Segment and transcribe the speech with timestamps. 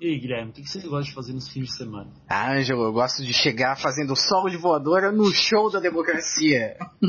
[0.00, 2.10] E aí, Guilherme, o que você gosta de fazer nos fins de semana?
[2.26, 6.78] Ah, Ângelo, eu gosto de chegar fazendo solo de voadora no show da democracia.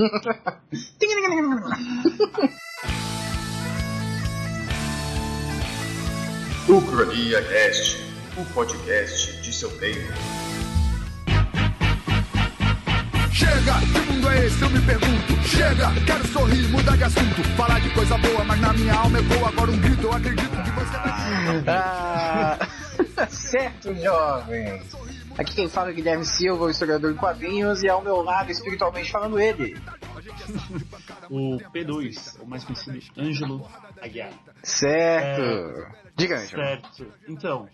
[6.68, 7.98] Ucrania Cast,
[8.38, 10.12] o podcast de seu tempo.
[13.32, 14.62] Chega, que mundo é esse?
[14.62, 15.34] Eu me pergunto.
[15.48, 17.42] Chega, quero sorrir, mudar de assunto.
[17.56, 20.04] Falar de coisa boa, mas na minha alma ecoa agora um grito.
[20.04, 21.64] Eu acredito que você vai.
[21.68, 22.58] Ah,
[23.30, 24.96] certo, jovens.
[25.38, 29.12] Aqui quem fala é Guilherme Silva, o historiador de quadrinhos, e ao meu lado, espiritualmente
[29.12, 29.76] falando ele.
[31.30, 33.68] O P2, o mais conhecido Ângelo
[34.02, 34.34] Aguiar.
[34.64, 35.88] Certo.
[36.16, 36.64] Diga, Ângelo.
[36.64, 37.14] Certo.
[37.28, 37.70] Então,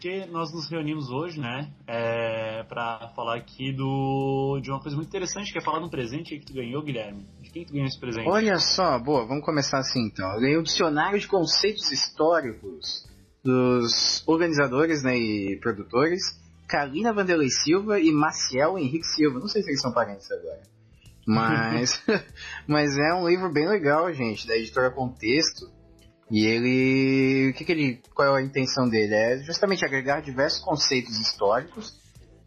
[0.00, 5.08] que nós nos reunimos hoje, né, é, para falar aqui do de uma coisa muito
[5.08, 7.26] interessante, que é falar de um presente aí que tu ganhou, Guilherme.
[7.40, 8.28] De quem tu ganhou esse presente?
[8.28, 10.30] Olha só, boa, vamos começar assim então.
[10.34, 13.07] Eu ganhei o dicionário de conceitos históricos
[13.42, 16.20] dos organizadores né, e produtores
[16.68, 19.40] Karina Vanderlei Silva e Maciel Henrique Silva.
[19.40, 20.62] Não sei se eles são parentes agora.
[21.26, 22.02] Mas,
[22.68, 25.70] mas é um livro bem legal, gente, da editora Contexto.
[26.30, 27.50] E ele.
[27.50, 28.02] O que, que ele.
[28.14, 29.14] Qual é a intenção dele?
[29.14, 31.98] É justamente agregar diversos conceitos históricos,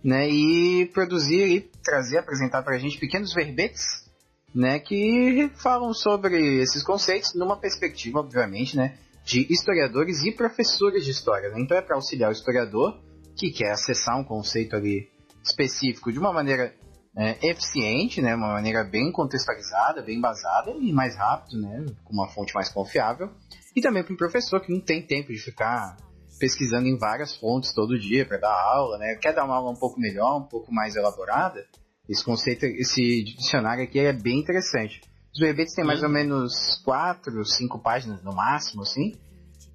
[0.04, 0.30] né?
[0.30, 4.08] E produzir e trazer, apresentar pra gente pequenos verbetes,
[4.54, 4.78] né?
[4.78, 9.00] Que falam sobre esses conceitos numa perspectiva, obviamente, né?
[9.24, 11.50] De historiadores e professores de história.
[11.50, 11.62] Né?
[11.62, 13.00] Então é para auxiliar o historiador
[13.36, 15.10] que quer acessar um conceito ali
[15.44, 16.74] específico de uma maneira
[17.16, 22.30] é, eficiente, né, uma maneira bem contextualizada, bem basada e mais rápido, né, com uma
[22.30, 23.30] fonte mais confiável.
[23.76, 25.98] E também para um professor que não tem tempo de ficar
[26.40, 29.76] pesquisando em várias fontes todo dia para dar aula, né, quer dar uma aula um
[29.76, 31.66] pouco melhor, um pouco mais elaborada.
[32.10, 35.02] Esse conceito, esse dicionário aqui é bem interessante.
[35.34, 39.14] Os verbetes têm mais ou menos quatro, cinco páginas no máximo, assim.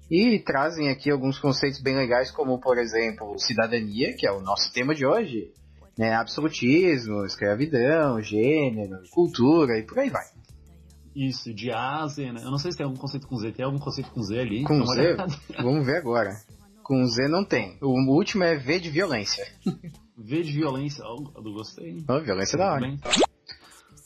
[0.09, 4.71] E trazem aqui alguns conceitos bem legais, como, por exemplo, cidadania, que é o nosso
[4.71, 5.51] tema de hoje,
[5.97, 6.13] né?
[6.13, 10.25] absolutismo, escravidão, gênero, cultura e por aí vai.
[11.15, 12.41] Isso, de Ásia, né?
[12.43, 13.51] Eu não sei se tem algum conceito com Z.
[13.51, 14.63] Tem algum conceito com Z ali?
[14.63, 14.99] Com Z?
[15.01, 15.25] olhada.
[15.63, 16.29] Vamos ver agora.
[16.83, 17.75] Com Z não tem.
[17.81, 19.43] O último é V de violência.
[20.15, 21.03] V de violência.
[21.03, 21.89] Oh, eu gostei.
[21.89, 22.05] hein?
[22.07, 22.81] Oh, violência é da hora.
[22.81, 22.99] Bem.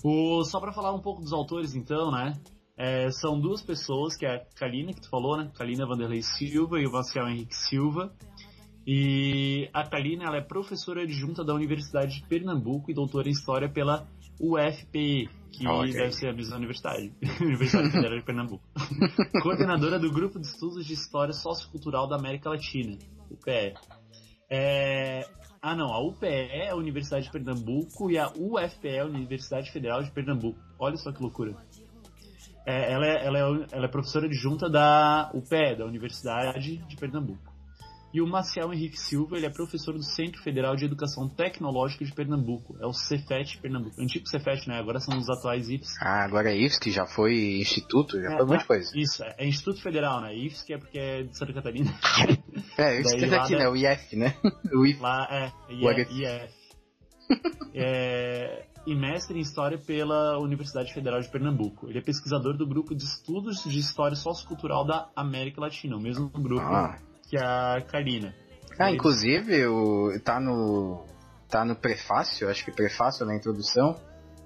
[0.04, 2.34] O, só pra falar um pouco dos autores, então, né?
[2.78, 5.52] É, são duas pessoas, que é a Kalina, que tu falou, né?
[5.54, 8.12] Kalina Vanderlei Silva e o Marcial Henrique Silva.
[8.88, 13.70] E a Kalina, ela é professora adjunta da Universidade de Pernambuco e doutora em História
[13.70, 14.08] pela
[14.40, 15.94] UFPE, que Ok.
[15.94, 17.14] deve ser a mesma universidade.
[17.40, 18.64] Universidade Federal de Pernambuco.
[19.44, 22.98] Coordenadora do Grupo de Estudos de História Sociocultural da América Latina,
[23.30, 23.76] UPE.
[24.50, 25.22] É,
[25.64, 29.72] Ah, não, a UPE é a Universidade de Pernambuco e a UFPE é a Universidade
[29.72, 30.60] Federal de Pernambuco.
[30.80, 31.56] Olha só que loucura.
[32.66, 37.52] É, ela, é, ela, é, ela é professora adjunta da UPE, da Universidade de Pernambuco.
[38.12, 42.12] E o Maciel Henrique Silva, ele é professor do Centro Federal de Educação Tecnológica de
[42.12, 42.76] Pernambuco.
[42.82, 44.02] É o Cefet Pernambuco.
[44.02, 44.80] Antigo Cefet, né?
[44.80, 45.96] Agora são os atuais IFES.
[46.02, 48.92] Ah, agora é isso, que já foi instituto, já foi um monte de coisa.
[48.96, 50.36] Isso, é, é Instituto Federal, né?
[50.36, 51.92] IFES, que é porque é de Santa Catarina.
[52.78, 53.68] É, que lá aqui, né?
[53.70, 54.36] O IF, né?
[54.74, 55.00] O IF.
[55.02, 56.12] Lá é IF.
[56.12, 56.62] IF.
[57.74, 61.88] É, e mestre em História pela Universidade Federal de Pernambuco.
[61.90, 66.30] Ele é pesquisador do grupo de estudos de História Sociocultural da América Latina, o mesmo
[66.30, 66.98] grupo Ah.
[67.30, 68.34] que a Karina.
[68.80, 71.06] Ah, Ele- inclusive, o, tá no.
[71.50, 73.94] Tá no prefácio, acho que prefácio na introdução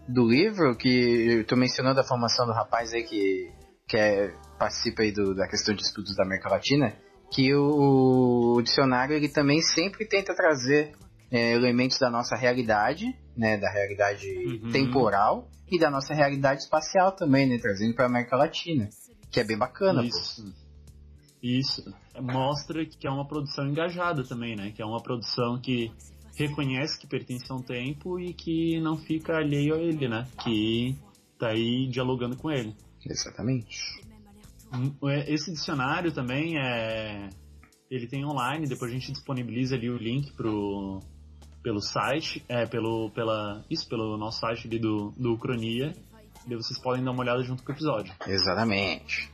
[0.09, 0.89] do livro, que
[1.37, 3.51] eu tô mencionando a formação do rapaz aí que,
[3.87, 6.95] que é, participa aí do- da questão de estudos da América Latina,
[7.31, 10.93] que o, o dicionário ele também sempre tenta trazer
[11.31, 13.05] é, elementos da nossa realidade,
[13.35, 14.71] né, da realidade Uhum.
[14.71, 18.89] temporal e da nossa realidade espacial também, né, trazendo para América Latina,
[19.31, 20.01] que é bem bacana.
[20.01, 20.07] pô.
[20.07, 20.53] Isso.
[21.43, 21.93] Isso.
[22.21, 24.71] Mostra que é uma produção engajada também, né?
[24.71, 25.91] Que é uma produção que
[26.35, 30.25] reconhece que pertence a um tempo e que não fica alheio a ele, né?
[30.43, 30.95] Que
[31.37, 32.75] tá aí dialogando com ele.
[33.05, 33.77] Exatamente.
[34.73, 37.29] Hum, é, Esse dicionário também é.
[37.89, 40.99] Ele tem online, depois a gente disponibiliza ali o link pro,
[41.61, 45.93] pelo site, é, pelo, pela, isso, pelo nosso site ali do, do Ucronia.
[46.47, 48.13] Daí vocês podem dar uma olhada junto com o episódio.
[48.27, 49.29] Exatamente.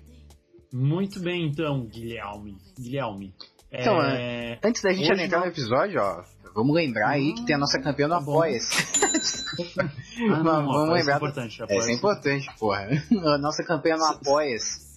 [0.71, 2.57] Muito bem, então, Guilherme.
[2.79, 3.33] Guilherme.
[3.71, 4.59] Então, é...
[4.63, 6.23] Antes da gente Hoje adentrar não- no episódio, ó,
[6.53, 8.31] vamos lembrar aí que tem a nossa campeã no Tá bom.
[8.33, 9.01] Apoia-se.
[10.29, 11.53] Ah, vamos apoia-se lembrar é importante.
[11.56, 11.89] Essa apoia-se.
[11.89, 12.88] é importante, porra.
[13.33, 14.90] A nossa campeã no Apoia-se.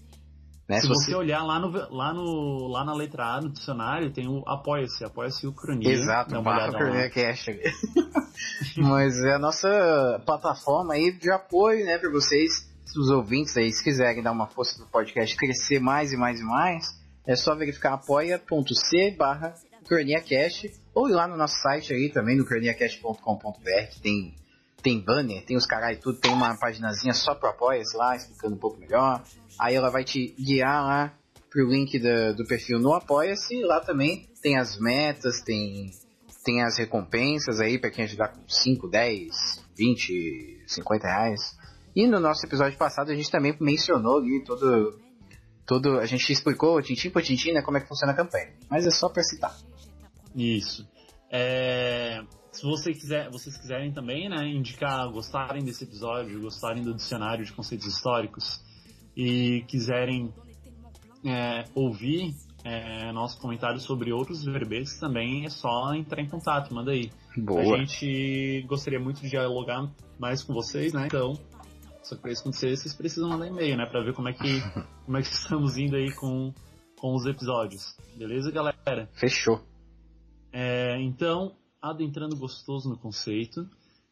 [0.69, 0.81] Né?
[0.81, 4.27] Se você você- olhar lá, no, lá, no, lá na letra A no dicionário, tem
[4.27, 5.91] o Apoia-se, Apoia-se Ucronia.
[5.93, 6.73] Exato, barra.
[6.73, 7.47] Cornelia Cash.
[8.79, 12.51] Mas é a nossa plataforma aí de apoio, né, pra vocês,
[12.97, 16.45] os ouvintes aí, se quiserem dar uma força pro podcast crescer mais e mais e
[16.45, 16.87] mais,
[17.27, 19.55] é só verificar apoia.c barra
[19.87, 24.35] croniacast ou ir lá no nosso site aí também, no croniacast.com.br, que tem,
[24.85, 28.55] tem banner, tem os caras e tudo, tem uma paginazinha só pro apoia lá, explicando
[28.55, 29.25] um pouco melhor.
[29.59, 31.15] Aí ela vai te guiar lá
[31.49, 35.91] pro link do, do perfil no Apoia-se, lá também tem as metas, tem,
[36.45, 41.41] tem as recompensas aí para quem ajudar com 5, 10, 20, 50 reais.
[41.97, 45.01] E no nosso episódio passado a gente também mencionou ali todo.
[45.65, 48.53] todo a gente explicou tintim por tintim né, como é que funciona a campanha.
[48.69, 49.57] Mas é só para citar.
[50.35, 50.87] Isso.
[51.31, 52.21] É,
[52.55, 57.53] se você quiser, vocês quiserem também né, indicar, gostarem desse episódio, gostarem do dicionário de
[57.53, 58.63] conceitos históricos
[59.17, 60.33] e quiserem
[61.25, 62.33] é, ouvir
[62.65, 67.11] é, nosso comentário sobre outros verbetes também é só entrar em contato, manda aí.
[67.37, 67.75] Boa.
[67.75, 71.07] A gente gostaria muito de dialogar mais com vocês, né?
[71.07, 71.35] Então,
[72.03, 73.85] só que para isso acontecer, vocês precisam mandar e-mail, né?
[73.85, 74.61] Pra ver como é que,
[75.05, 76.55] como é que estamos indo aí com,
[76.99, 77.97] com os episódios.
[78.17, 79.09] Beleza, galera?
[79.13, 79.61] Fechou.
[80.53, 81.53] É, então,
[81.91, 83.69] adentrando gostoso no conceito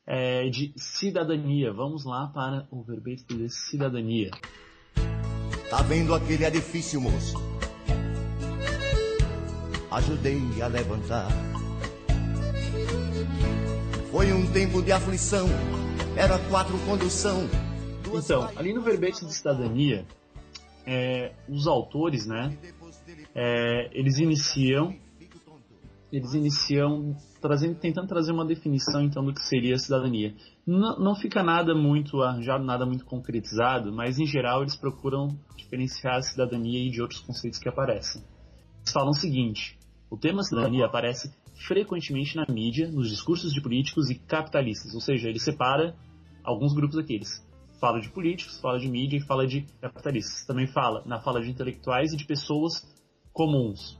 [0.06, 1.72] é, de cidadania.
[1.72, 4.30] Vamos lá para o verbete de cidadania.
[5.70, 7.36] Tá vendo aquele edifício, moço?
[9.90, 11.28] Ajudei a levantar.
[14.10, 15.46] Foi um tempo de aflição,
[16.14, 17.48] era quatro condução.
[18.12, 20.04] Então, ali no verbete de cidadania,
[20.86, 22.54] é, os autores, né,
[23.34, 24.94] é, eles iniciam,
[26.12, 30.34] eles iniciam trazendo, tentando trazer uma definição então do que seria a cidadania.
[30.66, 36.16] Não, não fica nada muito arranjado, nada muito concretizado, mas em geral eles procuram diferenciar
[36.16, 38.22] a cidadania de outros conceitos que aparecem.
[38.80, 39.78] Eles falam o seguinte:
[40.10, 41.32] o tema cidadania aparece
[41.66, 45.96] frequentemente na mídia, nos discursos de políticos e capitalistas, ou seja, ele separa
[46.44, 47.42] alguns grupos aqueles.
[47.80, 50.44] Fala de políticos, fala de mídia e fala de capitalistas.
[50.46, 52.86] Também fala na fala de intelectuais e de pessoas
[53.32, 53.98] comuns.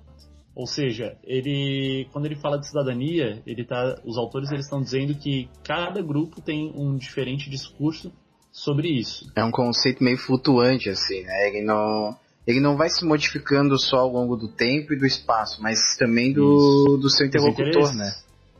[0.55, 5.15] Ou seja, ele quando ele fala de cidadania, ele tá, os autores eles estão dizendo
[5.15, 8.13] que cada grupo tem um diferente discurso
[8.51, 9.33] sobre isso.
[9.35, 11.49] É um conceito meio flutuante, assim, né?
[11.49, 12.15] Ele não,
[12.47, 16.33] ele não vai se modificando só ao longo do tempo e do espaço, mas também
[16.35, 18.15] do, do seu interlocutor, né?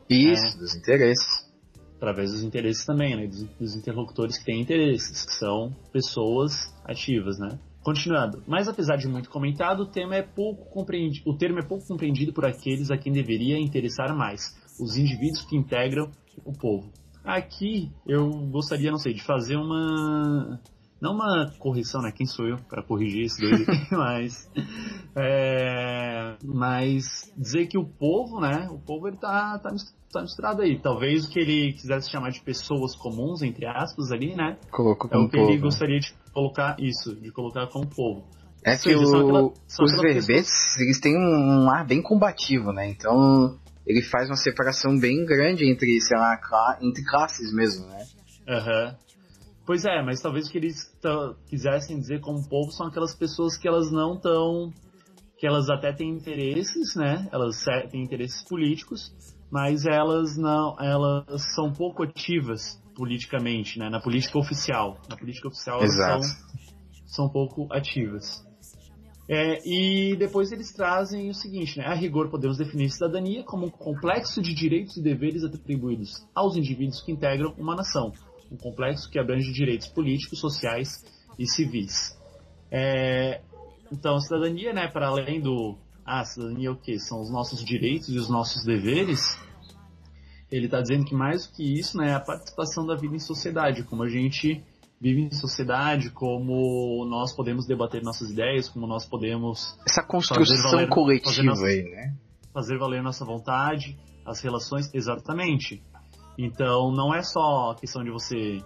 [0.09, 0.57] Isso, É.
[0.57, 1.43] dos interesses.
[1.95, 3.27] através dos interesses também, né?
[3.27, 7.57] Dos, dos interlocutores que têm interesses, que são pessoas ativas, né?
[7.83, 11.85] Continuando, mas apesar de muito comentado, o tema é pouco compreendido, o termo é pouco
[11.85, 16.09] compreendido por aqueles a quem deveria interessar mais, os indivíduos que integram
[16.45, 16.89] o povo.
[17.23, 20.59] Aqui eu gostaria, não sei, de fazer uma
[21.01, 22.13] não uma correção, né?
[22.13, 24.49] Quem sou eu para corrigir esse dois aqui, mas
[25.15, 28.69] é, mas dizer que o povo, né?
[28.71, 30.79] O povo ele tá, tá, mis- tá misturado aí.
[30.79, 34.57] Talvez o que ele quisesse chamar de pessoas comuns, entre aspas, ali, né?
[34.71, 35.49] Colocou É como o que povo.
[35.51, 38.25] ele gostaria de colocar isso, de colocar como povo.
[38.63, 39.43] É Ou que seja, o- aquela-
[39.81, 42.87] os verbetes, eles têm um ar bem combativo, né?
[42.89, 48.05] Então, ele faz uma separação bem grande entre, sei lá, cla- entre classes mesmo, né?
[48.47, 48.95] Aham.
[49.65, 50.75] Pois é, mas talvez o que eles
[51.49, 54.71] quisessem dizer como povo são aquelas pessoas que elas não estão.
[55.37, 57.27] que elas até têm interesses, né?
[57.29, 59.11] Elas têm interesses políticos,
[59.53, 60.75] mas elas não.
[60.79, 63.87] elas são pouco ativas politicamente, né?
[63.87, 64.97] Na política oficial.
[65.07, 66.23] Na política oficial elas Exato.
[66.23, 68.43] são, são pouco ativas.
[69.29, 71.85] É, e depois eles trazem o seguinte, né?
[71.85, 77.03] A rigor podemos definir cidadania como um complexo de direitos e deveres atribuídos aos indivíduos
[77.03, 78.11] que integram uma nação.
[78.51, 81.05] Um complexo que abrange direitos políticos, sociais
[81.37, 82.19] e civis.
[82.71, 83.39] É,
[83.91, 85.77] então, a cidadania, né, para além do...
[86.05, 86.99] Ah, a cidadania é o quê?
[86.99, 89.37] São os nossos direitos e os nossos deveres.
[90.51, 93.19] Ele está dizendo que mais do que isso, né, é a participação da vida em
[93.19, 94.63] sociedade, como a gente
[95.01, 100.89] vive em sociedade, como nós podemos debater nossas ideias, como nós podemos Essa construção valer-
[100.89, 102.15] coletiva nossa- aí, né?
[102.53, 105.81] fazer valer nossa vontade, as relações, exatamente.
[106.37, 108.61] Então, não é só questão de você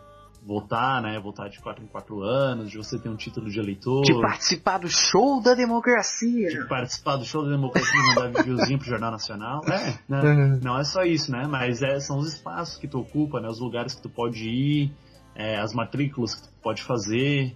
[0.48, 4.02] votar, né, votar de 4 em 4 anos, de você ter um título de eleitor,
[4.04, 6.48] De participar do show da democracia.
[6.48, 9.62] de participar do show da democracia e mandar videozinho pro Jornal Nacional.
[9.68, 10.60] É, né?
[10.64, 11.46] Não é só isso, né?
[11.50, 13.50] Mas é, são os espaços que tu ocupa, né?
[13.50, 14.94] Os lugares que tu pode ir,
[15.36, 17.54] é, as matrículas que tu pode fazer,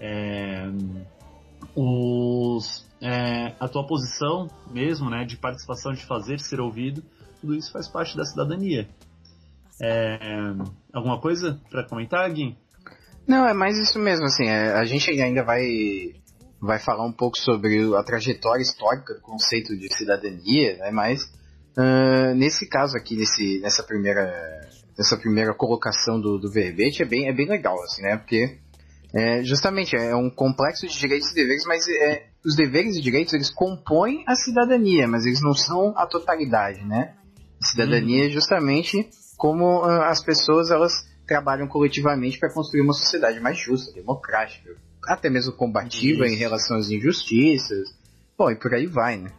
[0.00, 0.68] é,
[1.76, 5.24] os, é, a tua posição mesmo, né?
[5.24, 7.04] De participação, de fazer, ser ouvido,
[7.40, 8.88] tudo isso faz parte da cidadania.
[9.80, 10.18] É,
[10.92, 12.56] alguma coisa para comentar, Gui?
[13.26, 15.62] Não, é mais isso mesmo, assim, é, a gente ainda vai,
[16.60, 21.20] vai falar um pouco sobre a trajetória histórica do conceito de cidadania, né, mas
[21.76, 24.60] ah, nesse caso aqui, nesse, nessa, primeira,
[24.98, 28.58] nessa primeira colocação do, do verbete, é bem, é bem legal, assim, né, porque
[29.14, 33.34] é, justamente é um complexo de direitos e deveres, mas é, os deveres e direitos
[33.34, 37.14] eles compõem a cidadania, mas eles não são a totalidade, né?
[37.62, 39.08] A cidadania é justamente
[39.42, 40.92] como uh, as pessoas elas
[41.26, 46.34] trabalham coletivamente para construir uma sociedade mais justa, democrática, até mesmo combativa Isso.
[46.36, 47.88] em relação às injustiças.
[48.38, 49.32] Bom, e por aí vai, né?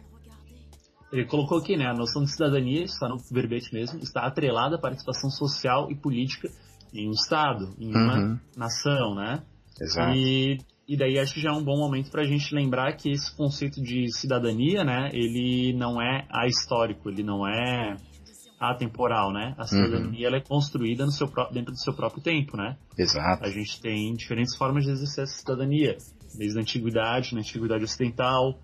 [1.10, 4.78] Ele colocou aqui, né, a noção de cidadania, está no verbete mesmo, está atrelada à
[4.78, 6.50] participação social e política
[6.92, 8.38] em um Estado, em uma uhum.
[8.58, 9.42] nação, né?
[9.80, 10.14] Exato.
[10.14, 13.10] E, e daí acho que já é um bom momento para a gente lembrar que
[13.10, 17.96] esse conceito de cidadania, né, ele não é ahistórico, ele não é
[18.70, 19.54] atemporal, né?
[19.58, 20.26] A cidadania uhum.
[20.26, 22.76] ela é construída no seu dentro do seu próprio tempo, né?
[22.96, 23.44] Exato.
[23.44, 25.96] A gente tem diferentes formas de exercer essa cidadania,
[26.34, 28.58] desde a antiguidade, na antiguidade ocidental,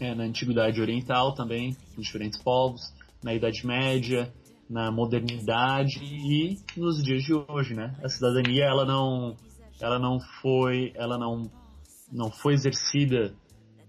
[0.00, 2.82] é, na antiguidade oriental também, com diferentes povos,
[3.22, 4.32] na Idade Média,
[4.68, 7.96] na modernidade e nos dias de hoje, né?
[8.02, 9.36] A cidadania ela não,
[9.80, 11.50] ela não foi, ela não,
[12.12, 13.34] não foi exercida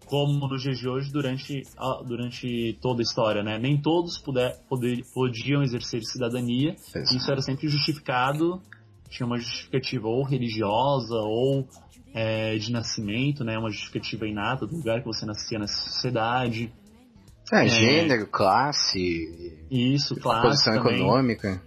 [0.09, 3.59] como nos dias de hoje durante, a, durante toda a história, né?
[3.59, 6.71] Nem todos puder, poder, podiam exercer cidadania.
[6.71, 7.15] Exato.
[7.15, 8.59] Isso era sempre justificado,
[9.07, 11.67] tinha uma justificativa ou religiosa ou
[12.11, 13.55] é, de nascimento, né?
[13.55, 16.73] Uma justificativa inata do lugar que você nascia nessa sociedade.
[17.53, 19.63] É, é gênero, classe.
[19.69, 20.47] Isso, classe.
[20.47, 20.95] Posição também.
[20.95, 21.61] econômica.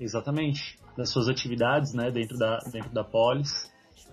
[0.00, 0.78] Exatamente.
[0.96, 2.08] Das suas atividades, né?
[2.12, 3.68] Dentro da, dentro da polis.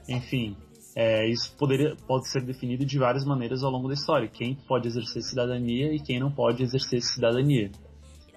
[0.08, 0.58] Enfim,
[0.96, 4.28] é, isso poderia, pode ser definido de várias maneiras ao longo da história.
[4.28, 7.72] Quem pode exercer cidadania e quem não pode exercer cidadania.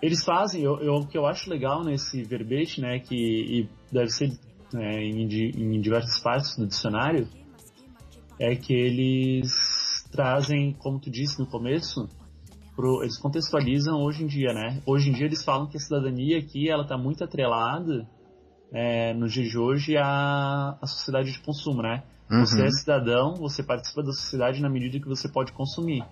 [0.03, 4.31] Eles fazem, eu, eu, o que eu acho legal nesse verbete, né, que deve ser
[4.75, 7.29] é, em, em diversas partes do dicionário,
[8.39, 9.53] é que eles
[10.11, 12.09] trazem, como tu disse no começo,
[12.75, 14.83] pro, eles contextualizam hoje em dia, né?
[14.87, 18.07] Hoje em dia eles falam que a cidadania aqui ela está muito atrelada
[18.73, 22.03] é, no dia de hoje à, à sociedade de consumo, né?
[22.33, 22.47] Uhum.
[22.47, 26.03] Você é cidadão, você participa da sociedade na medida que você pode consumir.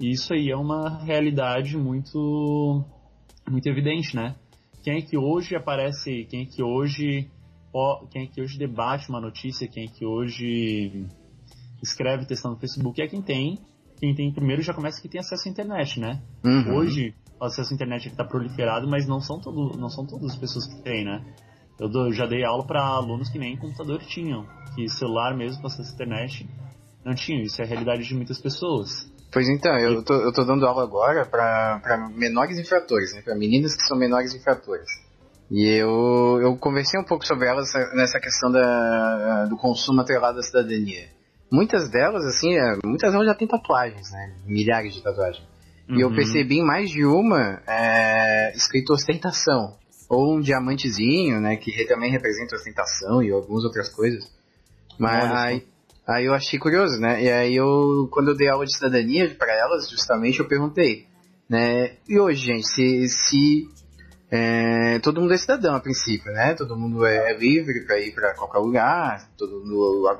[0.00, 2.82] E isso aí é uma realidade muito,
[3.46, 4.34] muito evidente, né?
[4.82, 7.28] Quem é que hoje aparece, quem é que hoje,
[8.10, 11.06] quem é que hoje debate uma notícia, quem é que hoje
[11.82, 13.58] escreve textão no Facebook é quem tem,
[13.98, 16.22] quem tem primeiro já começa que tem acesso à internet, né?
[16.42, 16.76] Uhum.
[16.76, 20.30] Hoje o acesso à internet é está proliferado, mas não são, todo, não são todas
[20.30, 21.22] as pessoas que têm, né?
[21.78, 25.66] Eu, dou, já dei aula para alunos que nem computador tinham que celular mesmo com
[25.66, 26.48] acesso à internet
[27.04, 27.42] não tinha.
[27.42, 29.10] Isso é a realidade de muitas pessoas.
[29.32, 33.74] Pois então, eu tô, eu tô dando aula agora para menores infratores, né, para meninas
[33.74, 34.88] que são menores infratores.
[35.50, 40.42] E eu, eu conversei um pouco sobre elas nessa questão da, do consumo atrelado à
[40.42, 41.08] cidadania.
[41.50, 44.34] Muitas delas, assim, é, muitas delas já têm tatuagens, né?
[44.46, 45.42] Milhares de tatuagens.
[45.88, 45.96] Uhum.
[45.96, 46.14] E eu uhum.
[46.14, 49.76] percebi em mais de uma é, escrito ostentação.
[50.08, 51.56] Ou um diamantezinho, né?
[51.56, 54.24] Que também representa ostentação e algumas outras coisas.
[54.98, 55.66] Mas aí,
[56.06, 57.22] aí eu achei curioso, né?
[57.22, 61.06] E aí eu, quando eu dei aula de cidadania para elas, justamente eu perguntei,
[61.48, 61.96] né?
[62.08, 63.68] E hoje, gente, se, se
[64.30, 66.54] é, todo mundo é cidadão a princípio, né?
[66.54, 70.10] Todo mundo é, é livre para ir para qualquer lugar, todo mundo,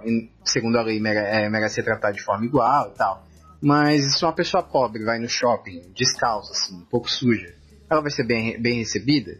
[0.44, 3.26] segundo a lei, é, merece ser tratado de forma igual e tal.
[3.60, 7.54] Mas se uma pessoa pobre vai no shopping, descalça, assim, um pouco suja,
[7.90, 9.38] ela vai ser bem, bem recebida?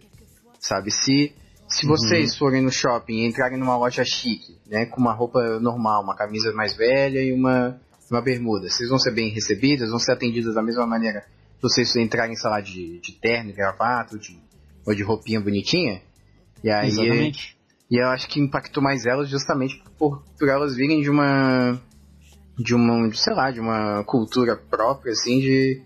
[0.59, 0.91] Sabe?
[0.91, 1.33] Se
[1.69, 2.39] se vocês uhum.
[2.39, 6.51] forem no shopping e entrarem numa loja chique, né, com uma roupa normal, uma camisa
[6.53, 7.79] mais velha e uma,
[8.11, 11.21] uma bermuda, vocês vão ser bem recebidas, vão ser atendidas da mesma maneira
[11.57, 14.39] que vocês entrarem, sei lá, de, de terno, gravata, de,
[14.87, 16.01] ou de roupinha bonitinha?
[16.65, 17.57] E aí, Exatamente.
[17.91, 21.79] E eu acho que impactou mais elas justamente por, por elas virem de uma
[22.59, 25.81] de uma, sei lá, de uma cultura própria, assim, de,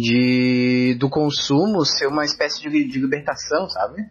[0.00, 4.02] de do consumo ser uma espécie de, de libertação, sabe?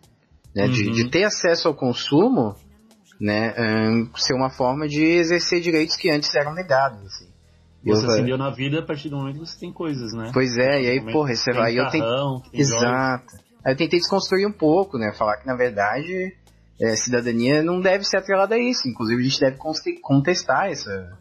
[0.57, 0.71] né, uhum.
[0.71, 1.09] de, de, uhum.
[1.09, 2.55] ter acesso ao consumo,
[3.21, 6.99] né, um, ser uma forma de exercer direitos que antes eram negados.
[7.05, 7.27] Assim.
[7.85, 10.31] Você eu, ascendeu na vida a partir do momento que você tem coisas, né?
[10.33, 11.79] Pois é, e aí, porra, você vai.
[11.79, 12.03] Eu tenho.
[12.51, 13.35] Exato.
[13.63, 15.13] Aí eu tentei desconstruir um pouco, né?
[15.15, 16.33] Falar que na verdade
[16.81, 18.87] é, cidadania não deve ser atrelada a isso.
[18.89, 19.57] Inclusive a gente deve
[20.01, 21.17] contestar essa,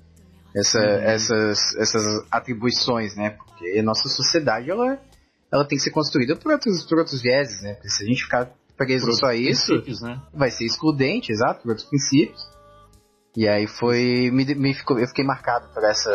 [0.56, 1.02] essa, uhum.
[1.02, 3.30] essas, essas atribuições, né?
[3.30, 4.98] Porque a nossa sociedade ela,
[5.52, 7.74] ela tem que ser construída por outros, por outros vieses, né?
[7.74, 9.72] Porque se a gente ficar preso só isso,
[10.02, 10.20] né?
[10.32, 12.40] vai ser excludente, exato, por outros princípios.
[13.36, 14.30] E aí foi.
[14.32, 16.10] Me, me ficou, eu fiquei marcado por essa,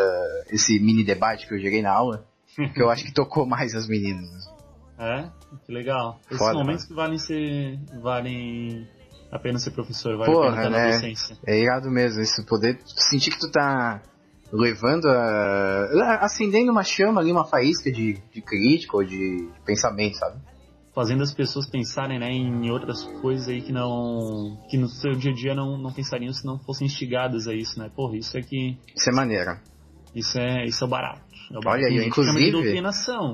[0.49, 2.25] esse mini debate que eu joguei na aula,
[2.73, 4.29] que eu acho que tocou mais as meninas.
[5.01, 5.31] É?
[5.65, 6.19] Que legal.
[6.27, 7.79] Esses Foda, momentos que valem ser.
[8.03, 8.87] valem
[9.31, 11.13] a pena ser professor, vale Porra, a pena né?
[11.47, 13.99] É irado mesmo, isso poder sentir que tu tá
[14.51, 16.19] levando a.
[16.21, 20.39] acendendo uma chama ali, uma faísca de, de crítica ou de, pensamento, sabe?
[20.93, 25.31] fazendo as pessoas pensarem né, em outras coisas aí que não que no seu dia
[25.31, 27.89] a dia não, não pensariam se não fossem instigadas a isso, né?
[27.95, 29.57] Porra, isso é que isso é maneiro.
[30.13, 31.21] Isso é, isso é barato.
[31.53, 31.61] É o.
[31.69, 33.33] Olha aí, inclusive- de doutrinação.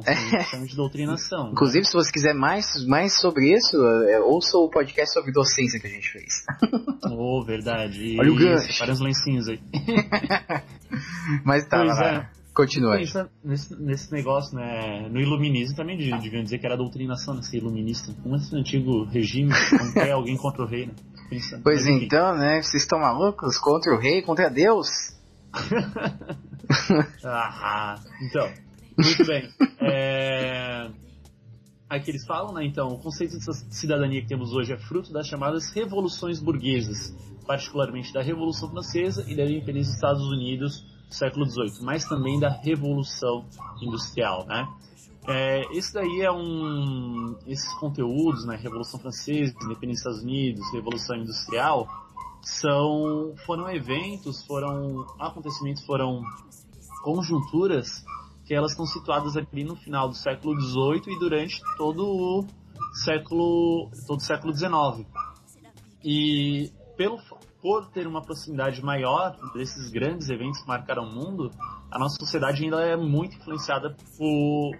[0.49, 1.51] Chama de doutrinação.
[1.51, 5.87] Inclusive, se você quiser mais, mais sobre isso, é, ouça o podcast sobre docência que
[5.87, 6.45] a gente fez.
[7.09, 8.17] Oh, verdade.
[8.19, 8.79] Olha o Isso, gancho.
[8.79, 9.59] Para os lencinhos aí.
[11.43, 12.19] Mas tá, Pois vai lá.
[12.33, 12.37] é.
[12.53, 12.97] Continua.
[12.97, 15.07] Pensa nesse, nesse negócio, né?
[15.09, 17.41] No iluminismo também de- deviam dizer que era doutrinação, né?
[17.43, 18.11] Ser iluminista.
[18.23, 20.93] Como esse antigo regime, não quer alguém contra o rei, né?
[21.29, 21.59] Pensa.
[21.63, 22.61] Pois então, né?
[22.61, 23.57] Vocês estão malucos?
[23.59, 24.87] Contra o rei, contra Deus?
[27.23, 28.51] Ah, então,
[28.97, 29.49] muito bem.
[29.79, 30.89] É...
[31.89, 32.65] Aqui eles falam, né?
[32.65, 38.11] Então, o conceito de cidadania que temos hoje é fruto das chamadas revoluções burguesas, particularmente
[38.11, 42.49] da Revolução Francesa e da Independência dos Estados Unidos do século XVIII, mas também da
[42.49, 43.45] Revolução
[43.81, 44.67] Industrial, né?
[45.27, 47.35] É, esse daí é um.
[47.45, 48.55] Esses conteúdos, né?
[48.55, 52.06] Revolução Francesa, Independência dos Estados Unidos, Revolução Industrial,
[52.47, 56.21] são foram eventos, foram acontecimentos, foram
[57.03, 58.05] conjunturas
[58.45, 62.45] que elas estão situadas ali no final do século XVIII e durante todo o
[63.03, 65.05] século todo o século XIX.
[66.03, 67.17] E pelo
[67.61, 71.51] por ter uma proximidade maior desses grandes eventos que marcaram o mundo,
[71.91, 74.71] a nossa sociedade ainda é muito influenciada por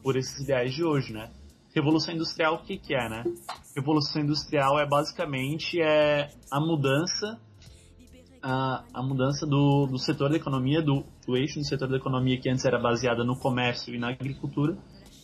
[0.00, 1.30] por esses ideais de hoje, né?
[1.74, 3.24] Revolução Industrial, o que, que é, né?
[3.76, 7.40] Revolução Industrial é basicamente é a mudança
[8.42, 12.40] a, a mudança do, do setor da economia, do, do eixo do setor da economia
[12.40, 14.76] que antes era baseada no comércio e na agricultura,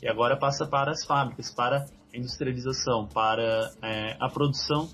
[0.02, 4.88] e agora passa para as fábricas, para a industrialização, para é, a produção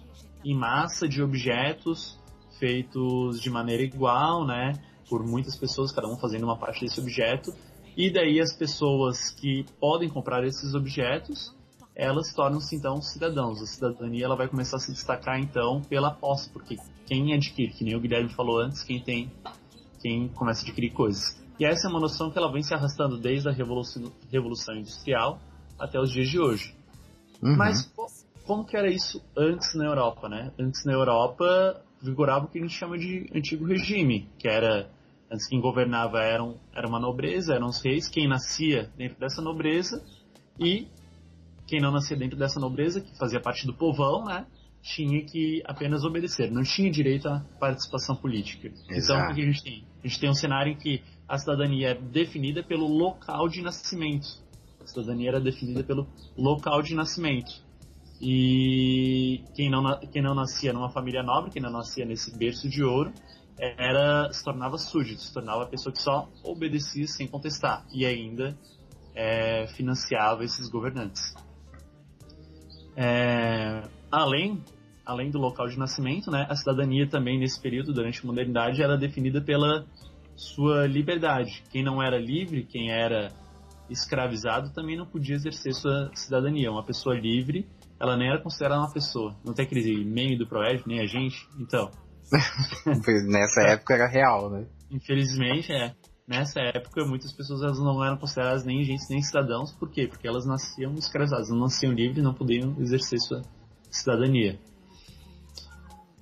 [0.45, 2.19] em massa de objetos
[2.59, 4.73] feitos de maneira igual, né?
[5.09, 7.53] Por muitas pessoas, cada um fazendo uma parte desse objeto,
[7.97, 11.55] e daí as pessoas que podem comprar esses objetos,
[11.95, 13.61] elas tornam-se então cidadãos.
[13.63, 17.85] A cidadania ela vai começar a se destacar então pela posse, porque quem adquire, que
[17.85, 19.31] nem o Guilherme falou antes, quem tem,
[20.01, 21.41] quem começa a adquirir coisas.
[21.61, 25.39] E essa é uma noção que ela vem se arrastando desde a Revolução, Revolução Industrial
[25.79, 26.75] até os dias de hoje.
[27.43, 27.57] Uhum.
[27.57, 28.07] Mas co-
[28.47, 30.51] como que era isso antes na Europa, né?
[30.59, 34.90] Antes na Europa vigorava o que a gente chama de antigo regime, que era
[35.33, 40.05] antes quem governava eram, era uma nobreza, eram os reis, quem nascia dentro dessa nobreza
[40.61, 40.87] e
[41.66, 44.45] quem não nascia dentro dessa nobreza, que fazia parte do povão, né?
[44.83, 48.68] Tinha que apenas obedecer, não tinha direito à participação política.
[48.85, 49.33] Então, Exato.
[49.33, 49.85] o que a gente tem?
[50.05, 54.27] A gente tem um cenário em que a cidadania é definida pelo local de nascimento.
[54.83, 57.53] A cidadania era definida pelo local de nascimento.
[58.21, 62.83] E quem não, quem não nascia numa família nobre, quem não nascia nesse berço de
[62.83, 63.12] ouro,
[63.59, 68.57] era se tornava súdito, se tornava a pessoa que só obedecia sem contestar e ainda
[69.15, 71.35] é, financiava esses governantes.
[72.97, 74.62] É, além,
[75.05, 78.97] além do local de nascimento, né, a cidadania também nesse período, durante a modernidade, era
[78.97, 79.87] definida pela
[80.35, 81.62] sua liberdade.
[81.71, 83.31] Quem não era livre, quem era
[83.88, 86.71] escravizado, também não podia exercer sua cidadania.
[86.71, 87.67] Uma pessoa livre,
[88.01, 89.37] ela nem era considerada uma pessoa.
[89.45, 91.47] Não tem aquele meme do Proerd, nem a gente.
[91.59, 91.91] Então,
[93.29, 94.66] Nessa época era real, né?
[94.90, 95.95] Infelizmente, é.
[96.27, 99.73] Nessa época, muitas pessoas elas não eram consideradas nem agentes nem cidadãos.
[99.73, 100.07] Por quê?
[100.07, 103.42] Porque elas nasciam escravizadas, não nasciam livres, não podiam exercer sua
[103.90, 104.59] cidadania.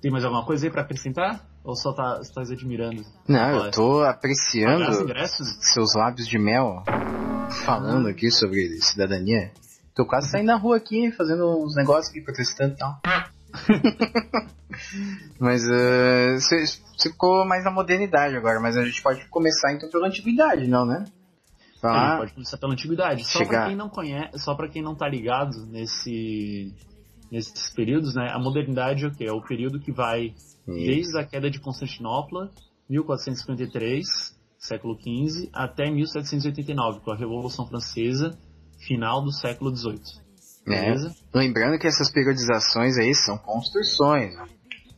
[0.01, 1.45] Tem mais alguma coisa aí pra acrescentar?
[1.63, 3.03] Ou só tá, estás admirando?
[3.27, 4.91] Não, eu tô apreciando
[5.61, 6.83] seus lábios de mel
[7.63, 9.51] falando aqui sobre cidadania.
[9.95, 12.99] Tô quase saindo na rua aqui, fazendo uns negócios aqui, protestando e tal.
[15.39, 16.65] mas uh, você
[17.01, 20.97] ficou mais na modernidade agora, mas a gente pode começar então pela antiguidade, não, né?
[20.97, 23.23] A gente Falar, pode começar pela antiguidade.
[23.25, 26.73] Só pra quem não conhece, só para quem não tá ligado nesse
[27.31, 28.29] nesses períodos, né?
[28.29, 29.25] A modernidade é o quê?
[29.25, 30.33] É o período que vai
[30.67, 32.51] desde a queda de Constantinopla,
[32.89, 34.05] 1453,
[34.57, 38.37] século XV, até 1789, com a Revolução Francesa,
[38.85, 40.21] final do século XVIII.
[40.67, 40.81] né?
[40.81, 41.15] Beleza?
[41.33, 44.35] Lembrando que essas periodizações aí são construções,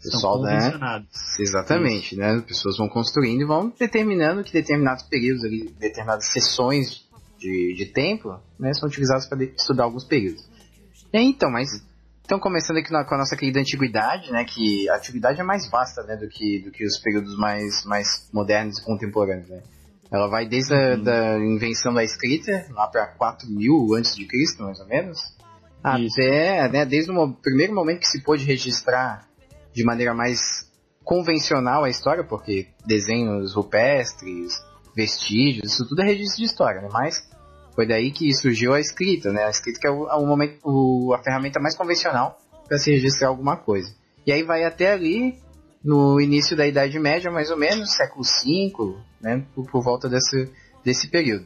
[0.03, 0.09] né?
[0.09, 0.55] O São Pessoal, né?
[0.55, 1.39] convencionados.
[1.39, 2.31] Exatamente, né?
[2.31, 7.03] As pessoas vão construindo e vão determinando que determinados períodos ali, determinadas sessões
[7.39, 10.43] de, de tempo, né, são utilizadas para estudar alguns períodos.
[11.11, 11.67] E aí, então, mas
[12.25, 15.69] então começando aqui na- com a nossa querida antiguidade, né, que a antiguidade é mais
[15.69, 19.61] vasta, né, do que do que os períodos mais mais modernos e contemporâneos, né?
[20.09, 24.79] Ela vai desde a da invenção da escrita, lá para 4000 antes de Cristo, mais
[24.79, 26.21] ou menos, Isso.
[26.21, 29.27] até, né, desde o primeiro momento que se pôde registrar
[29.73, 30.39] de maneira mais
[31.03, 34.53] convencional a história, porque desenhos rupestres,
[34.95, 36.89] vestígios, isso tudo é registro de história, né?
[36.91, 37.15] Mas
[37.75, 39.43] foi daí que surgiu a escrita, né?
[39.45, 42.91] A escrita que é o, é o momento, o- a ferramenta mais convencional para se
[42.91, 43.93] registrar alguma coisa.
[44.25, 45.37] E aí vai até ali
[45.83, 50.49] no início da Idade Média, mais ou menos, século V, né, por, por volta desse,
[50.85, 51.45] desse período.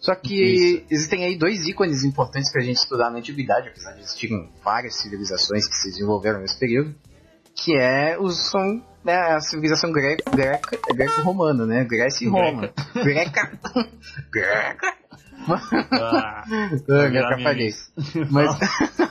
[0.00, 0.84] Só que Isso.
[0.90, 4.96] existem aí dois ícones importantes para a gente estudar na antiguidade, apesar de existirem várias
[4.96, 6.94] civilizações que se desenvolveram nesse período,
[7.62, 11.84] que é os, são né, a civilização greca, greca, greco-romana, né?
[11.84, 12.72] Grécia e Roma.
[12.94, 13.58] Greca.
[14.30, 14.96] Greca.
[15.92, 16.44] Ah,
[16.84, 17.70] atrapalhei.
[18.30, 18.58] Mas,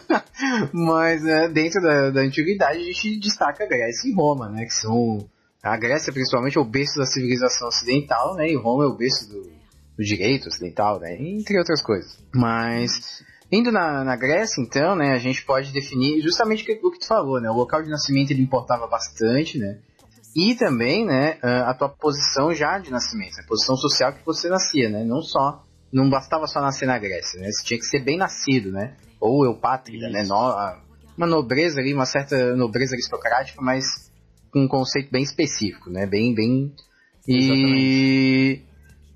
[0.72, 4.66] mas é, dentro da, da antiguidade a gente destaca a Grécia e Roma, né?
[4.66, 5.28] Que são
[5.64, 8.48] a Grécia principalmente é o berço da civilização ocidental, né?
[8.48, 11.16] E Roma é o berço do, do direito ocidental, né?
[11.20, 12.18] Entre outras coisas.
[12.34, 15.14] Mas indo na, na Grécia, então, né?
[15.14, 17.50] A gente pode definir justamente o que, o que tu falou, né?
[17.50, 19.80] O local de nascimento ele importava bastante, né?
[20.36, 21.40] E também, né?
[21.42, 25.04] A tua posição já de nascimento, a posição social que você nascia, né?
[25.04, 27.50] Não só não bastava só nascer na Grécia, né?
[27.50, 28.96] Você tinha que ser bem nascido, né?
[29.20, 30.24] Ou eupátrida, né?
[30.24, 30.36] No,
[31.18, 34.12] uma nobreza ali, uma certa nobreza aristocrática, mas
[34.52, 36.06] com um conceito bem específico, né?
[36.06, 36.74] Bem, bem...
[37.28, 38.62] E...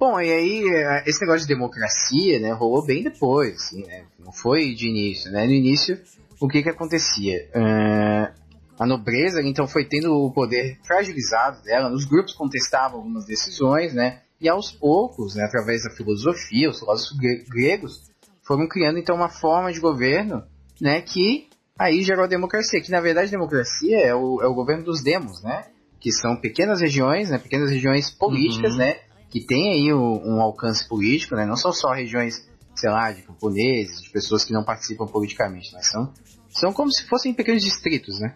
[0.02, 4.06] Bom, e aí, é, esse negócio de democracia, né, rolou bem depois, assim, né?
[4.18, 5.46] Não foi de início, né?
[5.46, 5.96] No início,
[6.40, 7.48] o que que acontecia?
[7.54, 8.34] Uh,
[8.80, 14.22] a nobreza, então, foi tendo o poder fragilizado dela, os grupos contestavam algumas decisões, né?
[14.42, 17.16] E aos poucos, né, através da filosofia, os filósofos
[17.48, 18.02] gregos
[18.42, 20.42] foram criando então uma forma de governo,
[20.82, 24.56] né, que aí gerou a democracia, que na verdade a democracia é o, é o
[24.56, 25.66] governo dos demos, né,
[26.00, 28.80] que são pequenas regiões, né, pequenas regiões políticas, uhum.
[28.80, 28.98] né,
[29.32, 33.22] que tem aí um, um, alcance político, né, não são só regiões, sei lá, de
[33.22, 36.14] camponeses, de pessoas que não participam politicamente, mas são,
[36.50, 38.36] são como se fossem pequenos distritos, né,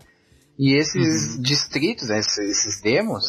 [0.58, 1.42] e esses uhum.
[1.42, 3.26] distritos, esses, esses demos,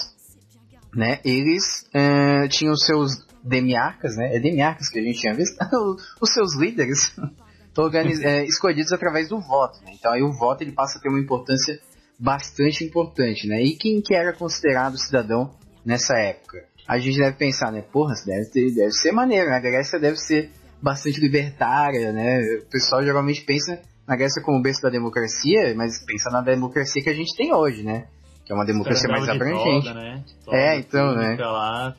[0.95, 5.57] né, eles uh, tinham seus demiarcas, né, é demiarcas que a gente tinha visto,
[6.23, 7.13] os seus líderes
[7.77, 11.09] organiz, é, escolhidos através do voto, né, então aí o voto ele passa a ter
[11.09, 11.81] uma importância
[12.17, 15.53] bastante importante, né, e quem que era considerado cidadão
[15.85, 16.76] nessa época?
[16.87, 20.17] A gente deve pensar, né, porra, deve, ter, deve ser maneiro, né, a Grécia deve
[20.17, 26.05] ser bastante libertária, né, o pessoal geralmente pensa na Grécia como berço da democracia, mas
[26.05, 28.07] pensa na democracia que a gente tem hoje, né,
[28.47, 29.89] que é uma democracia mais abrangente.
[29.89, 30.25] Toga, né?
[30.45, 31.37] Toga é, então, né?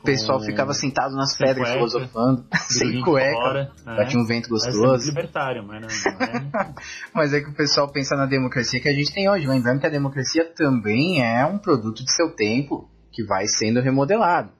[0.00, 3.96] o pessoal ficava sentado nas pedras cueca, filosofando, sem cueca, fora, né?
[3.96, 5.04] batia um vento gostoso.
[5.04, 5.88] É libertário, mas não
[6.26, 6.72] é...
[7.14, 9.46] mas é que o pessoal pensa na democracia que a gente tem hoje.
[9.46, 14.50] Lembrando que a democracia também é um produto de seu tempo que vai sendo remodelado.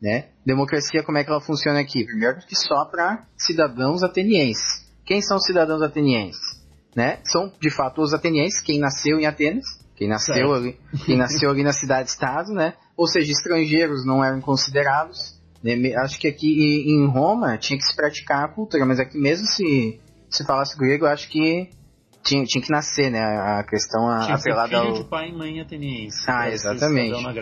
[0.00, 0.26] Né?
[0.46, 2.04] Democracia, como é que ela funciona aqui?
[2.04, 4.86] Primeiro que só para cidadãos atenienses.
[5.04, 6.40] Quem são os cidadãos atenienses?
[6.94, 7.18] Né?
[7.24, 9.64] São, de fato, os atenienses, quem nasceu em Atenas,
[9.96, 12.74] quem nasceu, ali, quem nasceu ali na cidade-estado, né?
[12.96, 15.36] Ou seja, estrangeiros não eram considerados.
[15.62, 15.92] Né?
[15.96, 20.00] Acho que aqui em Roma tinha que se praticar a cultura, mas aqui mesmo se
[20.30, 21.70] se falasse grego, acho que
[22.22, 23.20] tinha, tinha que nascer, né?
[23.20, 25.02] A questão tinha apelada filho ao...
[25.02, 26.24] de pai e mãe ateniense.
[26.28, 27.22] Ah, exatamente.
[27.22, 27.32] Na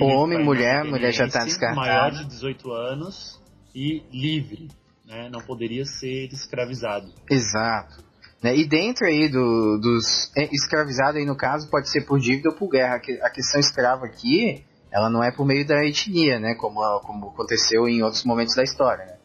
[0.00, 1.80] Homem, mulher, mulher já está descartada.
[1.80, 3.40] Maior de 18 anos
[3.74, 4.68] e livre,
[5.06, 5.28] né?
[5.30, 7.12] Não poderia ser escravizado.
[7.30, 8.02] Exato.
[8.42, 8.56] Né?
[8.56, 12.56] E dentro aí do, dos é, escravizados aí no caso pode ser por dívida ou
[12.56, 12.96] por guerra.
[13.22, 16.54] A questão escrava aqui, ela não é por meio da etnia, né?
[16.54, 19.06] Como, como aconteceu em outros momentos da história.
[19.06, 19.16] Né?